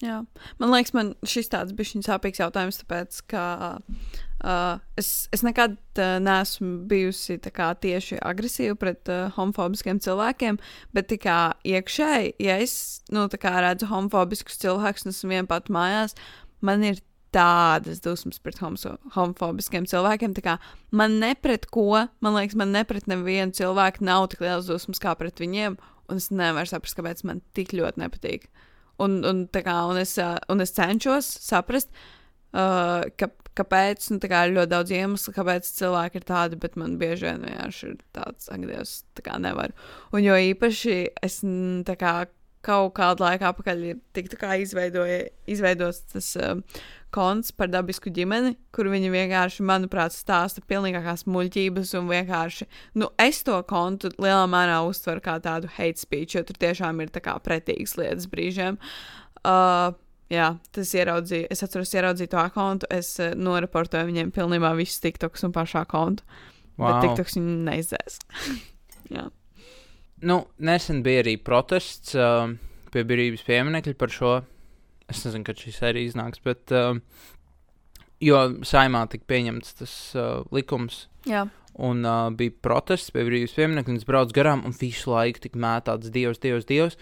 [0.04, 0.20] Jā.
[0.60, 3.44] Man liekas, man šis tāds bija sāpīgs jautājums, tāpēc, ka
[3.80, 10.60] uh, es, es nekad uh, neesmu bijusi kā, tieši agresīva pret uh, homofobiskiem cilvēkiem,
[10.96, 12.76] bet kā iekšēji, ja es
[13.08, 16.12] nu, kā redzu homofobiskus cilvēkus un esmu vien pat mājās,
[16.60, 17.00] man ir
[17.36, 20.36] tādas dusmas pret homo- homofobiskiem cilvēkiem.
[20.44, 20.58] kā
[20.92, 25.00] Man ne pret ko, man liekas, man ne pret nevienu cilvēku nav tik liels dusmas
[25.02, 25.76] kā pret viņiem,
[26.08, 28.48] un es nevaru saprast, kāpēc man tik ļoti nepatīk.
[29.02, 30.14] Un, un, kā, un, es,
[30.52, 31.90] un es cenšos saprast,
[32.56, 36.96] uh, ka, kāpēc, nu, kā ir ļoti daudz iemeslu, kāpēc cilvēki ir tādi, bet man
[37.00, 39.76] bieži vien vienkārši ir tāds, ak, Dievs, tā kā nevar.
[40.16, 41.42] Un jo īpaši es
[42.00, 42.16] kā
[42.66, 46.56] kaut kādu laiku atpakaļ ir tik tā kā izveidoja, izveidots tas uh,
[47.14, 52.66] konts par dabisku ģimeni, kur viņi vienkārši, manuprāt, stāsta pilnīgākās muļķības un vienkārši,
[53.00, 57.12] nu, es to kontu lielā mērā uztveru kā tādu hate speech, jo tur tiešām ir
[57.14, 58.80] tā kā pretīgas lietas brīžiem.
[59.46, 59.94] Uh,
[60.32, 65.46] jā, tas ieraudzīja, es atceros, ieraudzīju to kontu, es uh, noreportoju viņiem pilnībā visus tiktoks
[65.46, 66.26] un pašā kontu,
[66.76, 66.90] wow.
[66.90, 68.22] bet tiktoks viņi neizdzēs.
[70.26, 72.48] Nu, nesen bija arī protests uh,
[72.92, 74.30] pie brīvības pieminiekļa par šo.
[75.10, 76.70] Es nezinu, kad šī sērija iznāks, bet.
[76.74, 77.00] Uh,
[78.22, 81.44] jo saimā tika pieņemts tas uh, likums, jā.
[81.76, 85.60] un uh, bija protests pie brīvības pieminiekļa, un es braucu garām, un visu laiku tika
[85.60, 86.96] mētāts dievs, dievs, dievs.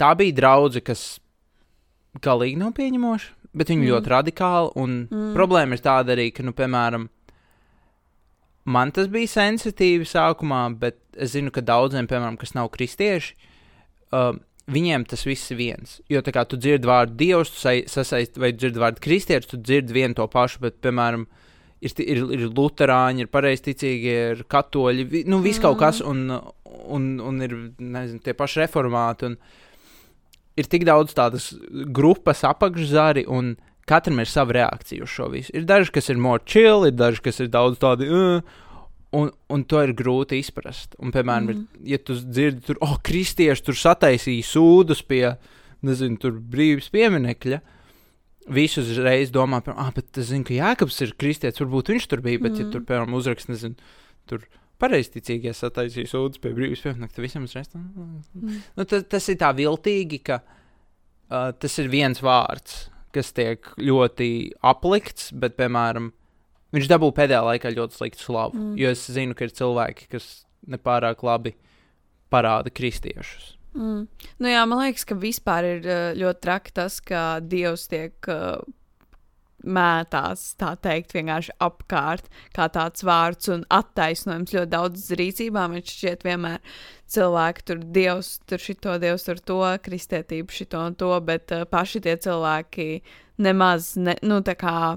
[0.00, 1.04] Tā bija draudzene, kas
[2.24, 3.90] galīgi nav pieņemoša, bet viņa Mm.
[3.92, 4.72] ļoti radikāla.
[4.76, 5.34] Un mm.
[5.36, 7.08] problēma ir tāda arī, ka, nu, piemēram,
[8.64, 13.36] man tas bija sensitīvi sākumā, bet es zinu, ka daudziem, piemēram, kas nav kristieši,
[14.12, 14.36] uh,
[14.70, 15.98] viņiem tas viss ir viens.
[16.10, 19.60] Jo, tā kā tu dzirdi vārdu dievs, tu sai- sasaisti vai dzirdi vārdu kristietis, tu
[19.60, 21.26] dzirdi vienu to pašu, bet, piemēram,
[21.80, 26.26] ir, ir, ir luterāņi, ir pareizticīgi, ir katoļi, vi, nu, viss kaut kas, un,
[26.86, 29.36] un, un ir, nezinu, tie paši reformāti.
[30.56, 31.50] Ir tik daudz tādas
[31.92, 33.54] grupas apakšzari, un
[33.86, 35.52] katram ir sava reakcija uz šo visu.
[35.54, 38.08] Ir daži, kas ir more chill, ir daži, kas ir daudz tādi.
[38.10, 38.64] Uh,
[39.14, 40.96] Un, un to ir grūti izprast.
[40.98, 41.52] Un, piemēram, mm.
[41.78, 45.22] Ir, ja tu dzirdi, tur, oh, kristieši tur sataisīja sūdus pie,
[45.86, 47.60] nezinu, tur brīvības pieminekļa,
[48.56, 52.22] visi uzreiz domā, par, ah, bet es zinu, ka Jānis ir kristietis, varbūt viņš tur
[52.24, 52.64] bija, bet, mm.
[52.64, 53.78] ja tur, piemēram, uzrakst, nezinu,
[54.30, 54.44] tur
[54.82, 57.80] pareizticīgie sataisīja sūdus pie brīvības pieminekļa, tad visam uzreiz tā.
[57.80, 58.60] Mm.
[58.76, 64.30] Nu, tas, tas ir tā viltīgi, ka uh, tas ir viens vārds, kas tiek ļoti
[64.66, 66.10] aplikts, bet, piemēram,
[66.76, 68.56] viņš dabū pēdējā laikā ļoti sliktu slavu.
[68.60, 68.72] Mm.
[68.80, 70.30] Jo es zinu, ka ir cilvēki, kas
[70.68, 71.56] nepārāk labi
[72.32, 73.54] parāda kristiešus.
[73.76, 74.06] Mm.
[74.40, 78.58] Nu, jā, man liekas, ka vispār ir uh, ļoti traki tas, ka Dievs tiek uh,
[79.66, 85.76] mētās, tā teikt, vienkārši apkārt, kā tāds vārds un attaisnojums ļoti daudz rīcībām.
[85.76, 86.78] Viņš šķiet vienmēr
[87.12, 92.04] cilvēki tur Dievs, tur šito, Dievs tur to, kristietību šito un to, bet uh, paši
[92.06, 92.90] tie cilvēki
[93.44, 94.96] nemaz, ne, nu, tā kā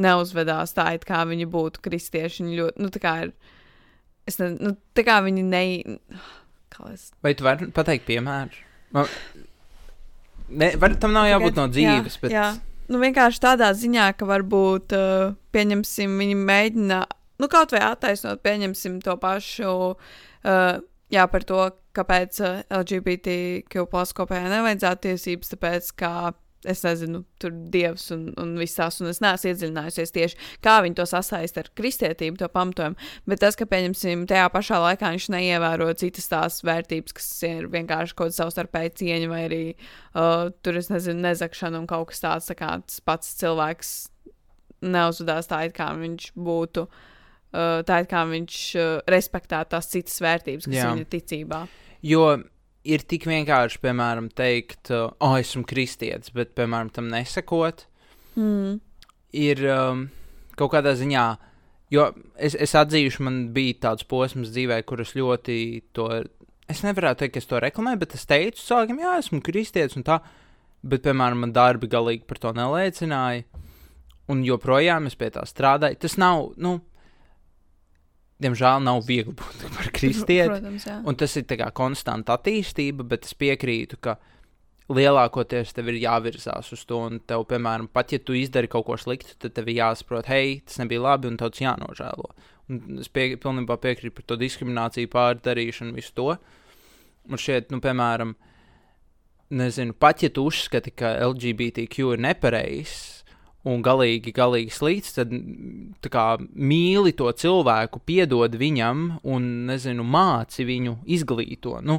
[0.00, 2.44] neuzvedās tā, it kā viņi būtu kristieši.
[2.44, 3.32] Viņi ļoti, nu, tā kā ir,
[4.30, 5.62] es ne, nu, tā kā viņi ne,
[6.92, 7.10] es.
[7.24, 8.66] Vai tu vari pateikt piemēru?
[8.94, 9.10] Man,
[10.48, 12.34] ne, var, tam nav jābūt no dzīves, jā, bet.
[12.34, 12.48] Jā.
[12.90, 17.00] Nu, vienkārši tādā ziņā, ka varbūt, uh, pieņemsim, viņi mēģina,
[17.38, 20.80] nu, kaut vai attaisnot, pieņemsim to pašu, uh,
[21.14, 26.12] jā, par to, kāpēc uh, LGBTQ plus kopējā nevajadzētu tiesības, tāpēc, ka
[26.68, 30.98] es nezinu, tur dievs un, un viss tās, un es neesmu iedziļinājusies tieši, kā viņi
[30.98, 32.98] to sasaist ar kristietību, to pamatojumu.
[33.30, 38.16] Bet tas, ka, pieņemsim, tajā pašā laikā viņš neievēro citas tās vērtības, kas ir vienkārši
[38.16, 42.50] kaut kāda savstarpēja cieņa, vai arī uh, tur, es nezinu, nezakšana un kaut kas tāds,
[42.52, 43.94] tā kā tas pats cilvēks
[44.84, 46.86] neuzvedās tā, it kā viņš būtu.
[47.50, 50.90] Uh, tā ir kā viņš uh, respektē tās citas vērtības, kas Jā.
[50.92, 51.64] viņa ticībā.
[52.06, 52.26] Jo
[52.84, 57.86] ir tik vienkārši, piemēram, teikt, uh, oh, esmu kristietis, bet, piemēram, tam nesakot,
[58.38, 58.78] Mm.
[59.34, 60.04] ir um,
[60.56, 61.24] kaut kādā ziņā.
[61.90, 62.04] Jo
[62.38, 65.56] es, es atzīšu, man bija tāds posms dzīvē, kur es ļoti
[65.92, 66.06] to.
[66.70, 70.06] Es nevaru teikt, ka es to reklamēju, bet es teicu, sākam, jā, esmu kristietis un
[70.06, 70.20] tā.
[70.86, 73.42] Bet, piemēram, man darbi galīgi par to neliecināja.
[74.30, 75.98] Un joprojām es pie tā strādāju.
[76.06, 76.78] Tas nav, nu,
[78.40, 80.48] diemžēl, nav viegli būt par kristieti.
[80.50, 80.98] Protams, jā.
[81.06, 84.16] Un tas ir kā konstanta attīstība, bet es piekrītu, ka
[84.90, 87.00] lielākoties tev ir jāvirzās uz to.
[87.10, 90.58] Un tev, piemēram, pat ja tu izdari kaut ko sliktu, tad tev ir jāsaprot, hei,
[90.66, 92.32] tas nebija labi un tāds jānožēlo.
[92.70, 96.30] Un es pie, pilnībā piekrītu par to diskrimināciju, pārdarīšanu, visu to.
[97.30, 98.34] Un šeit, nu, piemēram,
[99.60, 103.19] nezinu, pat ja tu uzskati, ka LGBTQ ir nepareizs.
[103.68, 110.64] Un galīgi, galīgi slikts, tad mm, kā mīli to cilvēku, piedod viņam un, nezinu, māci
[110.64, 111.74] viņu, izglīto.
[111.84, 111.98] Nu,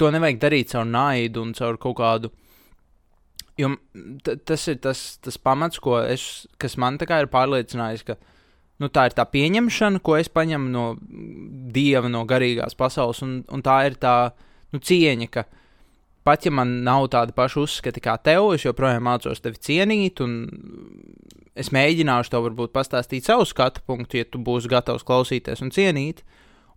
[0.00, 2.32] to nevajag darīt caur naidu un caur kaut kādu.
[3.60, 3.74] Jo
[4.24, 8.16] t- tas ir tas, tas pamats, ko es, kas man tā kā ir pārliecinājis, ka
[8.80, 10.86] nu, tā ir tā pieņemšana, ko es paņemu no
[11.74, 14.16] dieva, no garīgās pasaules, un, un tā ir tā
[14.72, 15.44] nu, cieņa, ka
[16.26, 20.22] pat ja man nav tāda paša uzskata kā tev, es joprojām mācos tevi cienīt,
[21.58, 26.22] es mēģināšu tev varbūt pastāstīt savu skatu punktu, ja tu būsi gatavs klausīties un cienīt,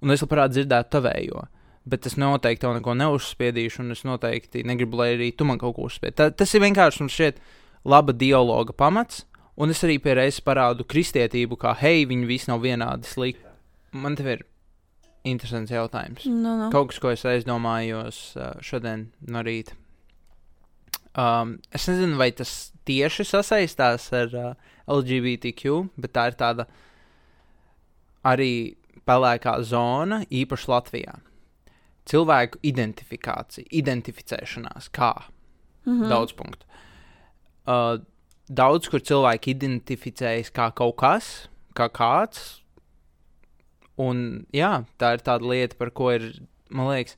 [0.02, 1.46] un es labprāt dzirdētu tavējo.
[1.86, 5.76] Bet es noteikti tev neko neuzspiedīšu, un es noteikti negribu, lai arī tu man kaut
[5.78, 6.16] ko uzspied.
[6.18, 7.38] Ta, tas ir vienkārši mums šeit
[7.86, 9.24] laba dialoga pamats,
[9.56, 13.46] un es arī pie reizes parādu kristietību, kā hei, viņi visi nav vienādi slikti.
[13.96, 14.42] Man te ir
[15.26, 16.26] interesants jautājums.
[16.30, 16.70] Nu, nu.
[16.74, 19.76] Kaut kas, ko es aizdomājos uh, šodien no rīta.
[21.16, 24.50] Um, es nezinu, vai tas tieši sasaistās ar uh,
[24.92, 26.66] LGBTQ, bet tā ir tāda
[28.26, 28.76] arī
[29.08, 31.16] pelēkā zona, īpaši Latvijā.
[32.10, 35.14] Cilvēku identifikācija, identificēšanās, kā
[35.86, 36.10] Mhm.
[36.10, 36.66] daudz punktu.
[37.66, 38.00] Uh,
[38.50, 42.62] daudz, kur cilvēki identificējas kā kaut kas, kā kāds.
[44.02, 46.28] Un jā, tā ir tāda lieta, par ko ir,
[46.74, 47.16] man liekas,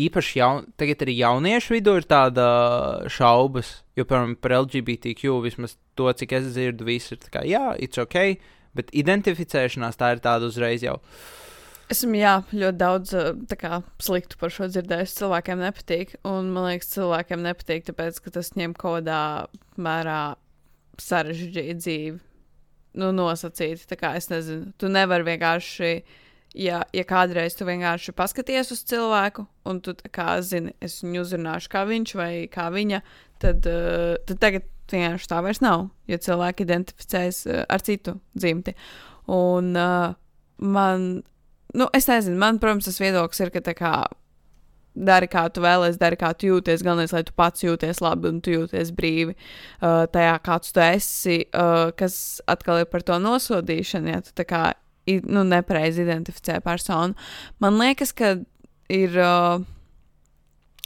[0.00, 2.46] īpaši jaun, tagad arī jauniešu vidū ir tāda
[3.12, 7.74] šaubas, jo, piemēram, par LGBTQ vismaz to, cik es dzirdu, viss ir tā kā, jā,
[7.78, 8.40] it's ok,
[8.76, 10.98] bet identificēšanās tā ir tāda uzreiz jau.
[11.90, 13.14] Esmu jā, ļoti daudz
[13.58, 15.16] kā, sliktu par šo dzirdējis.
[15.18, 16.12] Cilvēkiem nepatīk.
[16.22, 19.22] Un man liekas, cilvēkiem nepatīk, tāpēc ka tas ņem kaut kādā
[19.74, 20.20] mērā
[21.02, 22.20] sarežģītu dzīvi.
[22.98, 23.86] Nu, nosacīti.
[23.90, 25.92] Tā kā es nezinu, tu nevari vienkārši.
[26.58, 31.70] Ja, ja kādreiz tu vienkārši paskaties uz cilvēku, un tu kā zini, es viņu uzrunāšu
[31.70, 32.98] kā viņš vai kā viņa,
[33.38, 35.86] tad, uh, tad tagad vienkārši tā vairs nav.
[36.10, 38.74] Jo cilvēki identificējas uh, ar citu dzimti.
[39.30, 40.18] Un uh,
[40.58, 41.06] man
[41.74, 43.92] nu, es nezinu, man, protams, tas viedoklis ir, ka tā kā
[44.94, 46.84] dari, kā tu vēlēsies, dari, kā tu jūties.
[46.86, 51.38] Galvenais, lai tu pats jūties labi un tu jūties brīvi uh, tajā, kāds tu esi,
[51.54, 54.64] uh, kas atkal ir par to nosodīšanu, ja tu tā kā
[55.26, 57.16] nu, nepareizi identificē personu.
[57.62, 58.36] Man liekas, ka
[58.90, 59.62] ir, uh,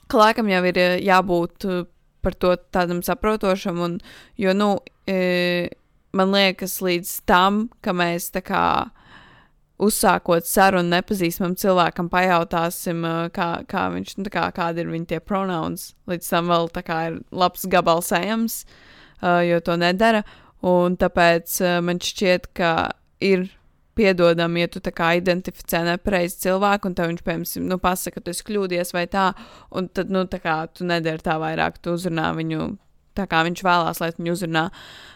[0.08, 1.84] ka laikam jau ir uh, jābūt uh,
[2.24, 3.98] par to tādam saprotošam, un,
[4.40, 4.70] jo, nu,
[5.10, 5.68] e,
[6.16, 8.64] man liekas, līdz tam, ka mēs tā kā
[9.83, 15.20] uzsākot sarunu nepazīstamam cilvēkam, pajautāsim, uh, kā, kā viņš, nu, kā, kādi ir viņa tie
[15.20, 15.92] pronouns.
[16.10, 18.62] Līdz tam vēl kā ir labs gabals ejams,
[19.22, 20.22] uh, jo to nedara.
[20.64, 22.94] Un tāpēc uh, man šķiet, ka
[23.25, 23.48] ir
[23.94, 28.25] piedodami, ja tu tā kā identificē nepareizi cilvēku, un tev viņš, piemēram, nu, pasaka, ka
[28.25, 29.29] tu esi kļūdies vai tā,
[29.75, 32.72] un tad, nu, tā kā tu nedari tā vairāk, tu uzrunā viņu
[33.17, 34.69] tā, kā viņš vēlās, lai viņu uzrunā.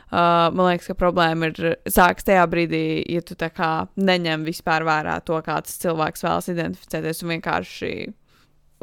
[0.08, 5.36] Uh, man liekas, ka problēma ir sākas tajā brīdī, ja tu neņem vispār vērā to,
[5.44, 7.90] kā tas cilvēks vēlas identificēties un vienkārši,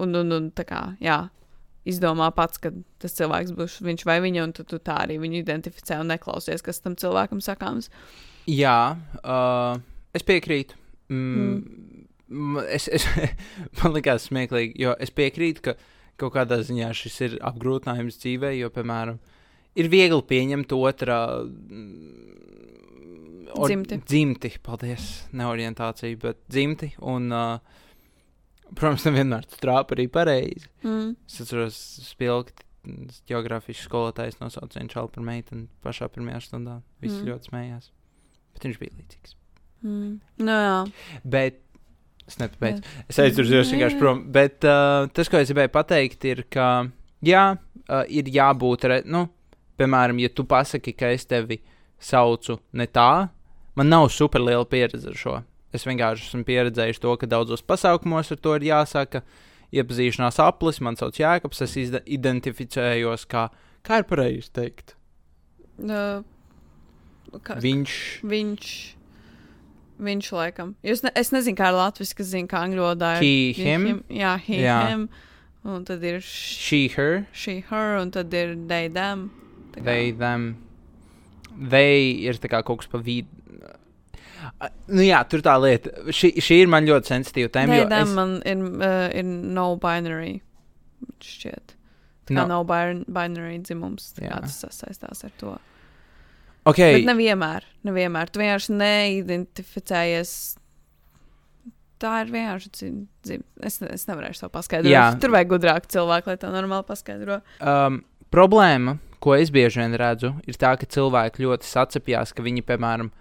[0.06, 1.24] un, un, un kā, jā,
[1.90, 5.42] izdomā pats, ka tas cilvēks būs viņš vai viņa, un tu, tu tā arī viņu
[5.42, 7.90] identificē un neklausies, kas tam cilvēkam sakāms.
[8.50, 9.82] Jā, uh,
[10.14, 10.78] es piekrītu.
[11.10, 11.58] Mm,
[12.30, 12.62] mm.
[12.70, 13.06] Es, es,
[13.80, 15.78] man liekas smieklīgi, jo es piekrītu, ka
[16.22, 19.18] kaut kādā ziņā šis ir apgrūtinājums dzīvē, jo, piemēram,
[19.76, 21.20] ir viegli pieņemt otrā
[23.56, 23.98] or, Dzimti.
[24.04, 24.52] dzimti.
[24.64, 25.06] Paldies,
[25.36, 26.92] neorientācija, bet dzimti.
[27.08, 27.60] Un, uh,
[28.76, 30.68] protams, nevienmēr tu trāpi arī pareizi.
[30.84, 31.14] Mm.
[31.30, 31.78] Es atceros,
[32.10, 32.64] spilgti
[33.30, 36.80] geogrāfijas skolotājs nosauca vienu čalu par meiteni pašā pirmajā stundā.
[37.02, 37.24] Visi Mm.
[37.24, 37.32] mm.
[37.32, 37.88] ļoti smējās.
[38.56, 39.36] Bet viņš bija līdzīgs.
[39.86, 40.12] Mm.
[40.44, 40.76] Nu, jā.
[41.24, 41.62] Bet
[42.28, 42.82] es nepabeidzu.
[42.82, 44.24] Bet- Es aizturos vienkārši prom.
[44.32, 46.88] Bet uh, tas, ko es gribēju pateikt, ir, ka,
[47.26, 47.46] jā,
[47.90, 49.28] uh, ir jābūt, re, nu,
[49.78, 51.60] piemēram, ja tu pasaki, ka es tevi
[52.00, 53.30] saucu ne tā,
[53.76, 55.36] man nav super liela pieredze ar šo.
[55.76, 59.22] Es vienkārši esmu pieredzējis to, ka daudzos pasākumos ar to ir jāsaka.
[59.76, 61.74] Iepazīšanās aplis, man sauc Jēkabs, es
[62.08, 63.50] identificējos kā,
[63.84, 64.94] kā ir pareizi teikt.
[65.82, 66.24] Uh,
[67.44, 68.95] kā, Viņš, viņš.
[70.02, 70.74] Viņš laikam.
[70.84, 73.24] Jūs ne, es nezinu, kā ir latviešu, zina, kā angļu valodā ir.
[73.24, 74.04] He, him?
[74.12, 74.80] Jā, he, Jā.
[74.90, 75.06] him.
[75.64, 79.32] Un tad ir sh- she, her, she, her, un tad ir they, them.
[79.78, 80.58] They, them.
[81.58, 83.28] They ir kā kaut kas pa vidu.
[84.92, 85.90] Nu jā, tur tā lieta.
[86.14, 87.80] Šī, šī ir man ļoti sensitīva tēma.
[87.90, 90.42] Them es- man ir, uh, ir no binary.
[91.24, 91.74] Šķiet.
[92.28, 92.46] Kā No.
[92.48, 94.12] no bin- binary dzimums.
[94.20, 95.58] Kā tas sasaistās ar to.
[96.66, 97.66] Okay, Bet nevienmēr.
[97.86, 98.30] Nevienmēr.
[98.34, 100.32] Tu vienkārši neidentificējies.
[102.02, 103.44] Tā ir vienkārši dzim.
[103.64, 104.90] Es, es nevarēšu to paskaidrot.
[104.90, 105.06] Jā.
[105.22, 107.40] Tur vajag gudrāk cilvēku, lai to normāli paskaidro.
[107.62, 108.02] um,
[108.34, 113.14] problēma, ko es bieži vien redzu, ir tā, ka cilvēki ļoti sacepjās, ka viņi, piemēram,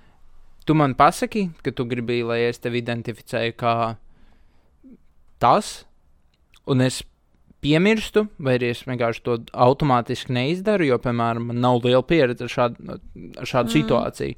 [0.64, 3.74] tu man pasaki, ka tu gribi, lai es tevi identificēju kā
[5.44, 5.84] tas,
[6.70, 7.02] un es
[7.64, 12.52] piemirstu, vai arī es vienkārši to automātiski neizdaru, jo, piemēram, man nav liela pieredze ar
[12.52, 12.98] šādu,
[13.40, 13.76] ar šādu Mm.
[13.78, 14.36] situāciju.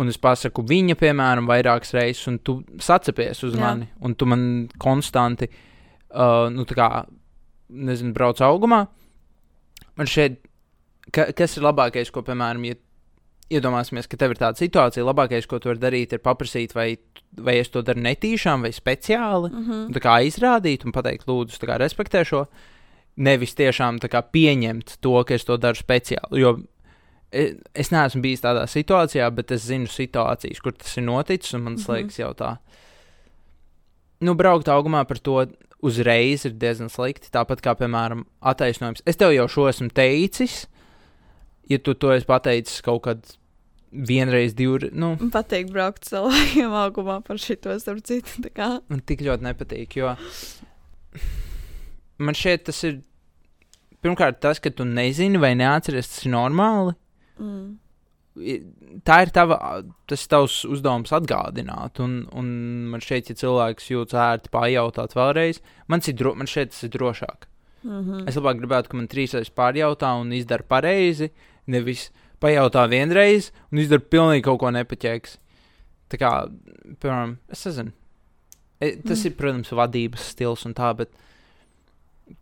[0.00, 3.60] Un es pasaku viņa, piemēram, vairākas reizes, un tu sacepies uz Jā.
[3.60, 5.50] mani, un tu man konstanti,
[6.14, 6.88] uh, nu, tā kā,
[7.68, 8.86] nezinu, brauc augumā.
[9.96, 10.40] Man šeit,
[11.12, 12.74] ka, kas ir labākais, ko, piemēram, ja
[13.50, 16.96] iedomāsimies, ka tev ir tāda situācija, labākais, ko tu vari darīt, ir paprasīt, vai,
[17.36, 19.50] vai es to daru netīšām vai speciāli.
[19.50, 19.86] Mm -hmm.
[19.86, 22.46] Un tā kā izrādīt un pateikt, lūdzu, kā respektē šo.
[23.16, 26.38] Nevis tiešām kā pieņemt to, ka es to daru speciāli.
[26.40, 26.58] Jo
[27.32, 31.62] e- es neesmu bijis tādā situācijā, bet es zinu situācijas, kur tas ir noticis, un
[31.62, 31.92] man Mhm.
[31.92, 32.58] liekas, jau tā.
[34.20, 35.46] Nu, braukt augumā par to
[35.82, 37.30] uzreiz ir diezgan slikti.
[37.30, 39.02] Tāpat kā, piemēram, attaisnojums.
[39.06, 40.66] Es tev jau šo esmu teicis,
[41.70, 43.36] ja tu to esi pateicis kaut kad
[43.92, 44.92] vienreiz, divreiz.
[44.96, 48.48] Nu, Man patīk braukt cilvēkiem augumā par šito starp citu.
[48.88, 49.96] man tik ļoti nepatīk.
[50.00, 50.14] Jo
[52.22, 53.00] man šķiet, tas ir.
[54.02, 56.96] Pirmkārt, tas, ka tu nezini vai neatceries, tas ir normāli.
[57.38, 57.68] Mm.
[59.06, 59.58] Tā ir tava,
[60.10, 62.00] tas tavs uzdevums atgādināt.
[62.02, 62.48] Un, un
[62.90, 67.46] man šķiet, ja cilvēks jūtas ērti pajautāt vēlreiz, man, dro, man šķiet, tas ir drošāk.
[67.82, 68.28] Mm -hmm.
[68.30, 71.30] Es labāk gribētu, ka man trīsreiz pārjautā un izdara pareizi,
[71.70, 72.10] nevis
[72.42, 75.36] pajautā vienreiz un izdara pilnīgi kaut ko nepaķēks.
[76.12, 76.30] Tā kā,
[77.00, 77.92] piemēram, es nezinu.
[78.82, 79.22] E, Tas Mm.
[79.22, 79.26] mm.
[79.26, 81.10] ir, protams, vadības stils un tā, bet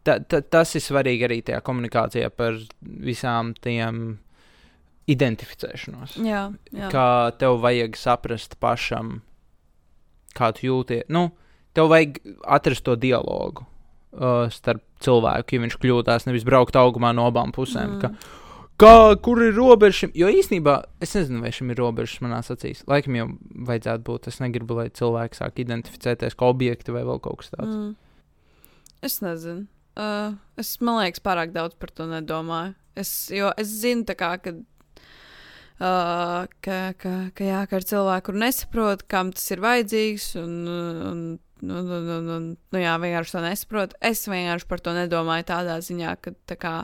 [0.03, 4.19] ta, ta, tas ir svarīgi arī tajā komunikācijā par visām tiem
[5.11, 6.17] identificēšanos.
[6.25, 6.91] Jā, jā.
[6.93, 7.07] Kā
[7.39, 9.21] tev vajag saprast pašam,
[10.37, 11.09] kā tu jūties.
[11.13, 11.31] Nu,
[11.77, 17.27] tev vajag atrast to dialogu uh, starp cilvēku, ja viņš kļūdās, nevis braukt augumā no
[17.31, 17.99] abām pusēm.
[17.99, 18.01] Mm.
[18.05, 18.40] Ka,
[18.81, 18.93] kā,
[19.25, 19.97] kur ir robeža?
[20.03, 20.13] šim?
[20.17, 22.85] Jo īsnībā es nezinu, vai šim ir robežas manā acīs.
[22.91, 23.27] Laikam jau
[23.69, 24.31] vajadzētu būt.
[24.33, 27.75] Es negribu, lai cilvēki sāk identificēties kā objekti vai vēl kaut kas tāds.
[27.75, 27.93] Mm.
[29.07, 29.67] Es nezinu.
[30.01, 32.75] Uh, es, man liekas, pārāk daudz par to nedomāju.
[32.99, 34.53] Es, jo es zinu, kā, ka,
[35.81, 40.57] uh, ka, ka, ka, jā, ka ir cilvēki, kur nesaprot, kam tas ir vajadzīgs, un,
[40.71, 41.23] un,
[41.63, 43.97] un, un, un, un nu, jā, vienkārši to nesaprot.
[44.05, 46.75] Es vienkārši par to nedomāju tādā ziņā, ka tā kā.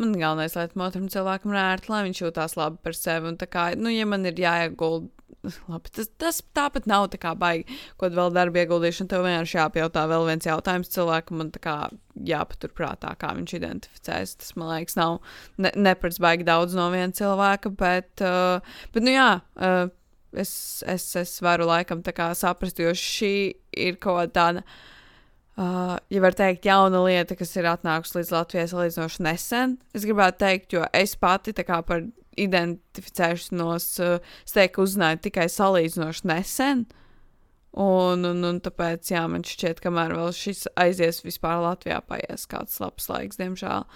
[0.00, 3.28] Man galvenais, lai tam otram cilvēkam ir ērti, lai viņš jūtās labi par sevi.
[3.28, 5.10] Un, tā kā, nu, ja man ir jāiegulda,
[5.72, 9.10] labi, tas, tas tāpat nav tā kā baigi, ko vēl darba ieguldīšana.
[9.12, 11.76] Tev vienkārši jāpajautā vēl viens jautājums cilvēkam, un tā kā
[12.30, 14.36] jāpaturprātā, kā viņš identificēs.
[14.40, 15.18] Tas, man liekas, nav
[15.60, 19.32] ne, neprats baigi daudz no viena cilvēka, bet, uh, bet nu jā.
[19.56, 19.88] Uh,
[20.30, 23.32] Es, es, es varu laikam tā kā saprast, jo šī
[23.74, 24.60] ir kaut kāda tāda,
[25.60, 29.76] uh, ja var teikt, jauna lieta, kas ir atnākusi līdz Latvijai salīdzinoši nesen.
[29.96, 32.06] Es gribētu teikt, jo es pati tā kā par
[32.40, 36.86] identificēšanos, uh, es teiktu, uzzināju tikai salīdzinoši nesen.
[37.70, 42.80] Un, un, un tāpēc, jā, man šķiet, kamēr vēl šis aizies vispār Latvijā, paies kāds
[42.82, 43.86] labs laiks, diemžēl.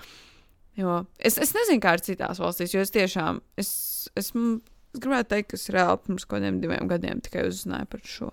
[0.78, 3.72] Jo es, es nezinu, kā ir citās valstīs, jo es tiešām, es,
[4.18, 4.60] esmu,
[4.94, 8.30] es gribētu teikt, ka es reāli pirms kaut kādiem diviem gadiem tikai uzzināju par šo.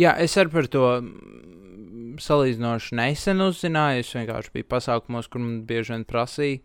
[0.00, 4.04] Jā, es arī par to mm, salīdzinoši nesen uzzināju.
[4.04, 6.60] Es vienkārši biju pasākumos, kur man bieži vien prasīja,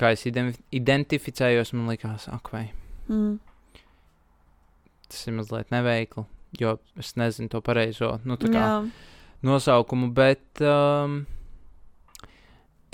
[0.00, 1.74] kā es identificējos.
[1.76, 2.70] Man liekas, ak, vai
[3.10, 3.40] Mm.
[5.10, 6.22] tas ir mazliet neveikli,
[6.60, 8.36] jo es nezinu to pareizo nu,
[9.42, 10.12] nosaukumu.
[10.14, 11.26] Bet um,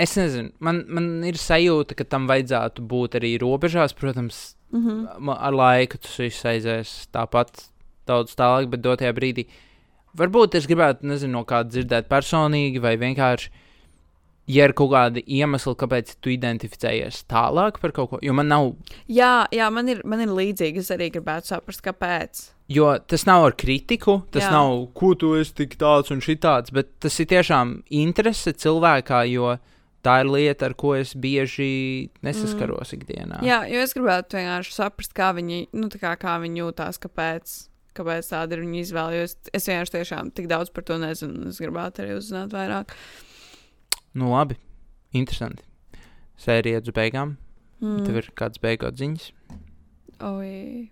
[0.00, 3.94] es nezinu, man, man ir sajūta, ka tam vajadzētu būt arī robežās.
[3.94, 5.36] Protams, mm -hmm.
[5.38, 7.68] ar laiku tas viss aizies tāpat
[8.06, 9.46] daudz tālāk, bet dotajā brīdī
[10.18, 13.50] varbūt es gribētu, nezinu, no kāda dzirdēt personīgi, vai vienkārši,
[14.48, 18.70] ja ir kaut kādi iemesli, kāpēc tu identificējies tālāk par kaut ko, jo man nav,
[19.12, 20.84] jā, jā man, ir, man ir līdzīgi.
[20.84, 22.46] Es arī gribētu saprast, kāpēc.
[22.72, 24.52] jo tas nav ar kritiku, tas jā.
[24.54, 29.56] nav, ko tu esi tik tāds un šitāds, bet tas ir tiešām interese cilvēkā, jo
[30.06, 32.98] tā ir lieta, ar ko es bieži nesaskaros mm.
[32.98, 33.40] ikdienā.
[33.46, 37.54] Jā, jo es gribētu vienkārši saprast, kā viņi, nu, tā kā, kā viņi jūtās, kāpēc,
[37.98, 39.24] kāpēc tāda ir viņa izvēle.
[39.26, 41.42] Es, es vienkārši tiešām tik daudz par to nezinu.
[41.42, 42.94] un Es gribētu arī uzzināt vairāk.
[44.18, 44.58] Nu, labi,
[45.16, 45.66] interesanti.
[46.38, 47.36] Sērija iet uz beigām.
[47.82, 48.02] Mm.
[48.06, 49.30] Tev ir kāds beigot ziņas?
[50.26, 50.88] Oi,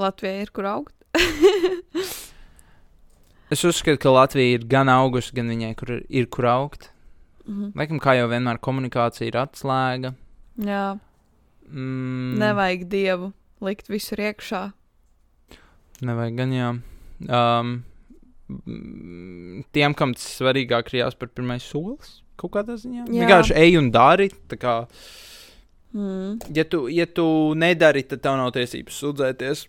[0.00, 0.96] Latvija ir kur augt.
[3.52, 6.86] Es uzskatu, ka Latvija ir gan augusi, gan viņai kur ir, ir kur augt.
[7.46, 7.72] Mhm.
[7.74, 10.14] Laikam, kā jau vienmēr, komunikācija ir atslēga.
[10.58, 10.98] Jā,
[11.72, 13.32] Mm, nevajag dievu
[13.64, 14.72] likt visur iekšā.
[16.04, 16.66] Nevajag gan jā.
[17.32, 17.70] Um,
[19.72, 23.06] tiem, kam tas svarīgāk ir jāspēr pirmais solis, kaut kādā ziņā.
[23.06, 23.22] Jā.
[23.22, 24.28] Vienkārši ej un dari.
[24.50, 24.86] tā Kā,
[25.94, 26.38] Mm.
[26.56, 29.66] ja, tu, ja tu nedari, tad tev nav tiesības sūdzēties.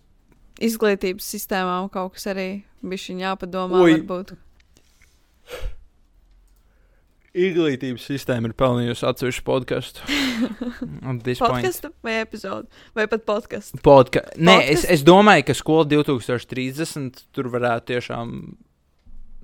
[0.60, 3.80] Izglītības sistēmām kaut kas arī bija jāpadomā.
[3.80, 3.98] Oi.
[4.00, 4.36] Varbūt.
[7.34, 10.04] Izglītības sistēma ir pelnījusi atsevišķu podkāstu.
[11.42, 13.80] Podkāstu vai epizodu, vai pat podkāstu.
[13.82, 18.36] Podka Nē, es, es domāju, ka skola 2030 tur varētu tiešām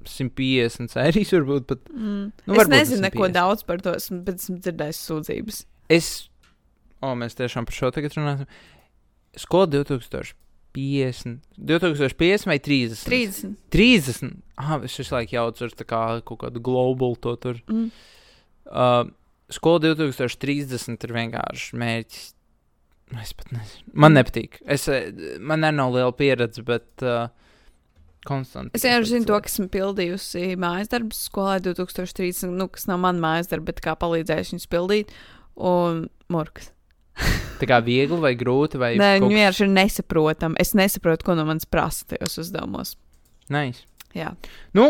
[0.06, 1.82] 150 sērijas varbūt pat.
[1.90, 2.30] Mm.
[2.30, 3.36] Nu, es varbūt nezinu neko 150.
[3.40, 5.62] daudz par to, bet esmu dzirdējis sūdzības.
[5.90, 6.12] Es,
[7.02, 8.46] o, mēs tiešām par šo tagad runājam.
[9.38, 9.70] Skola
[10.74, 13.04] 2050, 2050 vai 30?
[13.04, 13.54] 30.
[13.70, 14.36] 30.
[14.56, 17.62] Ah, es visu laiku jaucu ar kā kaut kādu globālu to tur.
[17.70, 17.88] Mm.
[18.70, 19.08] Uh,
[19.50, 22.28] skola 2030 ir vienkārši mērķis.
[23.18, 23.90] Es pat nezinu.
[23.98, 24.60] Man nepatīk.
[24.70, 25.10] Es, eh,
[25.42, 27.26] man nav liela pieredze, bet uh,
[28.28, 28.76] konstanti.
[28.78, 33.22] Es vienkārši zinu to, ka esmu pildījusi mājas darbus skolā 2030, nu, kas nav mana
[33.24, 35.14] mājas darba, bet kā palīdzējusi viņus pildīt.
[35.58, 36.70] Un Morkas.
[37.60, 40.56] Tā kā viegli vai grūti vai Nē, kaut vienkārši ir nesaprotami.
[40.62, 42.94] Es nesaprotu, ko no manis prasa tajos uzdevumos.
[43.52, 43.84] Nice.
[44.16, 44.32] Jā.
[44.76, 44.86] Nu,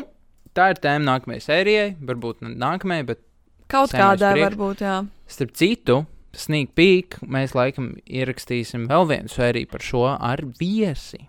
[0.54, 1.88] tā ir tēma nākamajai sērijai.
[2.06, 3.24] Varbūt ne nākamajai, bet
[3.70, 4.96] Kaut kādā varbūt, jā.
[5.30, 6.00] starp citu,
[6.34, 11.20] sneak peek, mēs laikam ierakstīsim vēl vienu sēriju par šo ar viesi.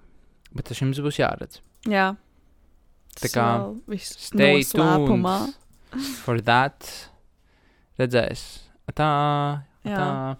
[0.53, 1.61] Bet tas jums būs jāredz.
[1.89, 2.11] jā.
[3.11, 3.45] Tā kā
[3.99, 5.53] Stay tuned
[6.23, 6.87] for that.
[7.99, 8.43] Redzēs.
[8.95, 9.09] Tā,
[9.85, 9.97] Jā.
[9.97, 10.35] tā.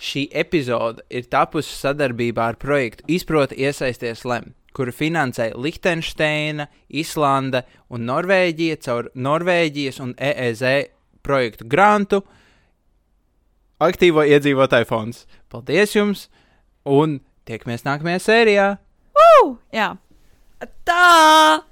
[0.00, 8.08] Šī epizode ir tapusi sadarbībā ar projektu Izproti iesaisties Lem, kuru finansē Liechtensteina, Islande un
[8.08, 10.64] Norvēģija caur Norvēģijas un EEZ
[11.26, 12.22] projektu grantu
[13.80, 15.24] Aktīvo iedzīvotāju fonds.
[15.48, 16.26] Paldies jums!
[16.84, 18.68] Un tiekamies nākamajā sērijā!
[19.16, 19.94] Uh, jā.
[20.84, 21.64] Tā!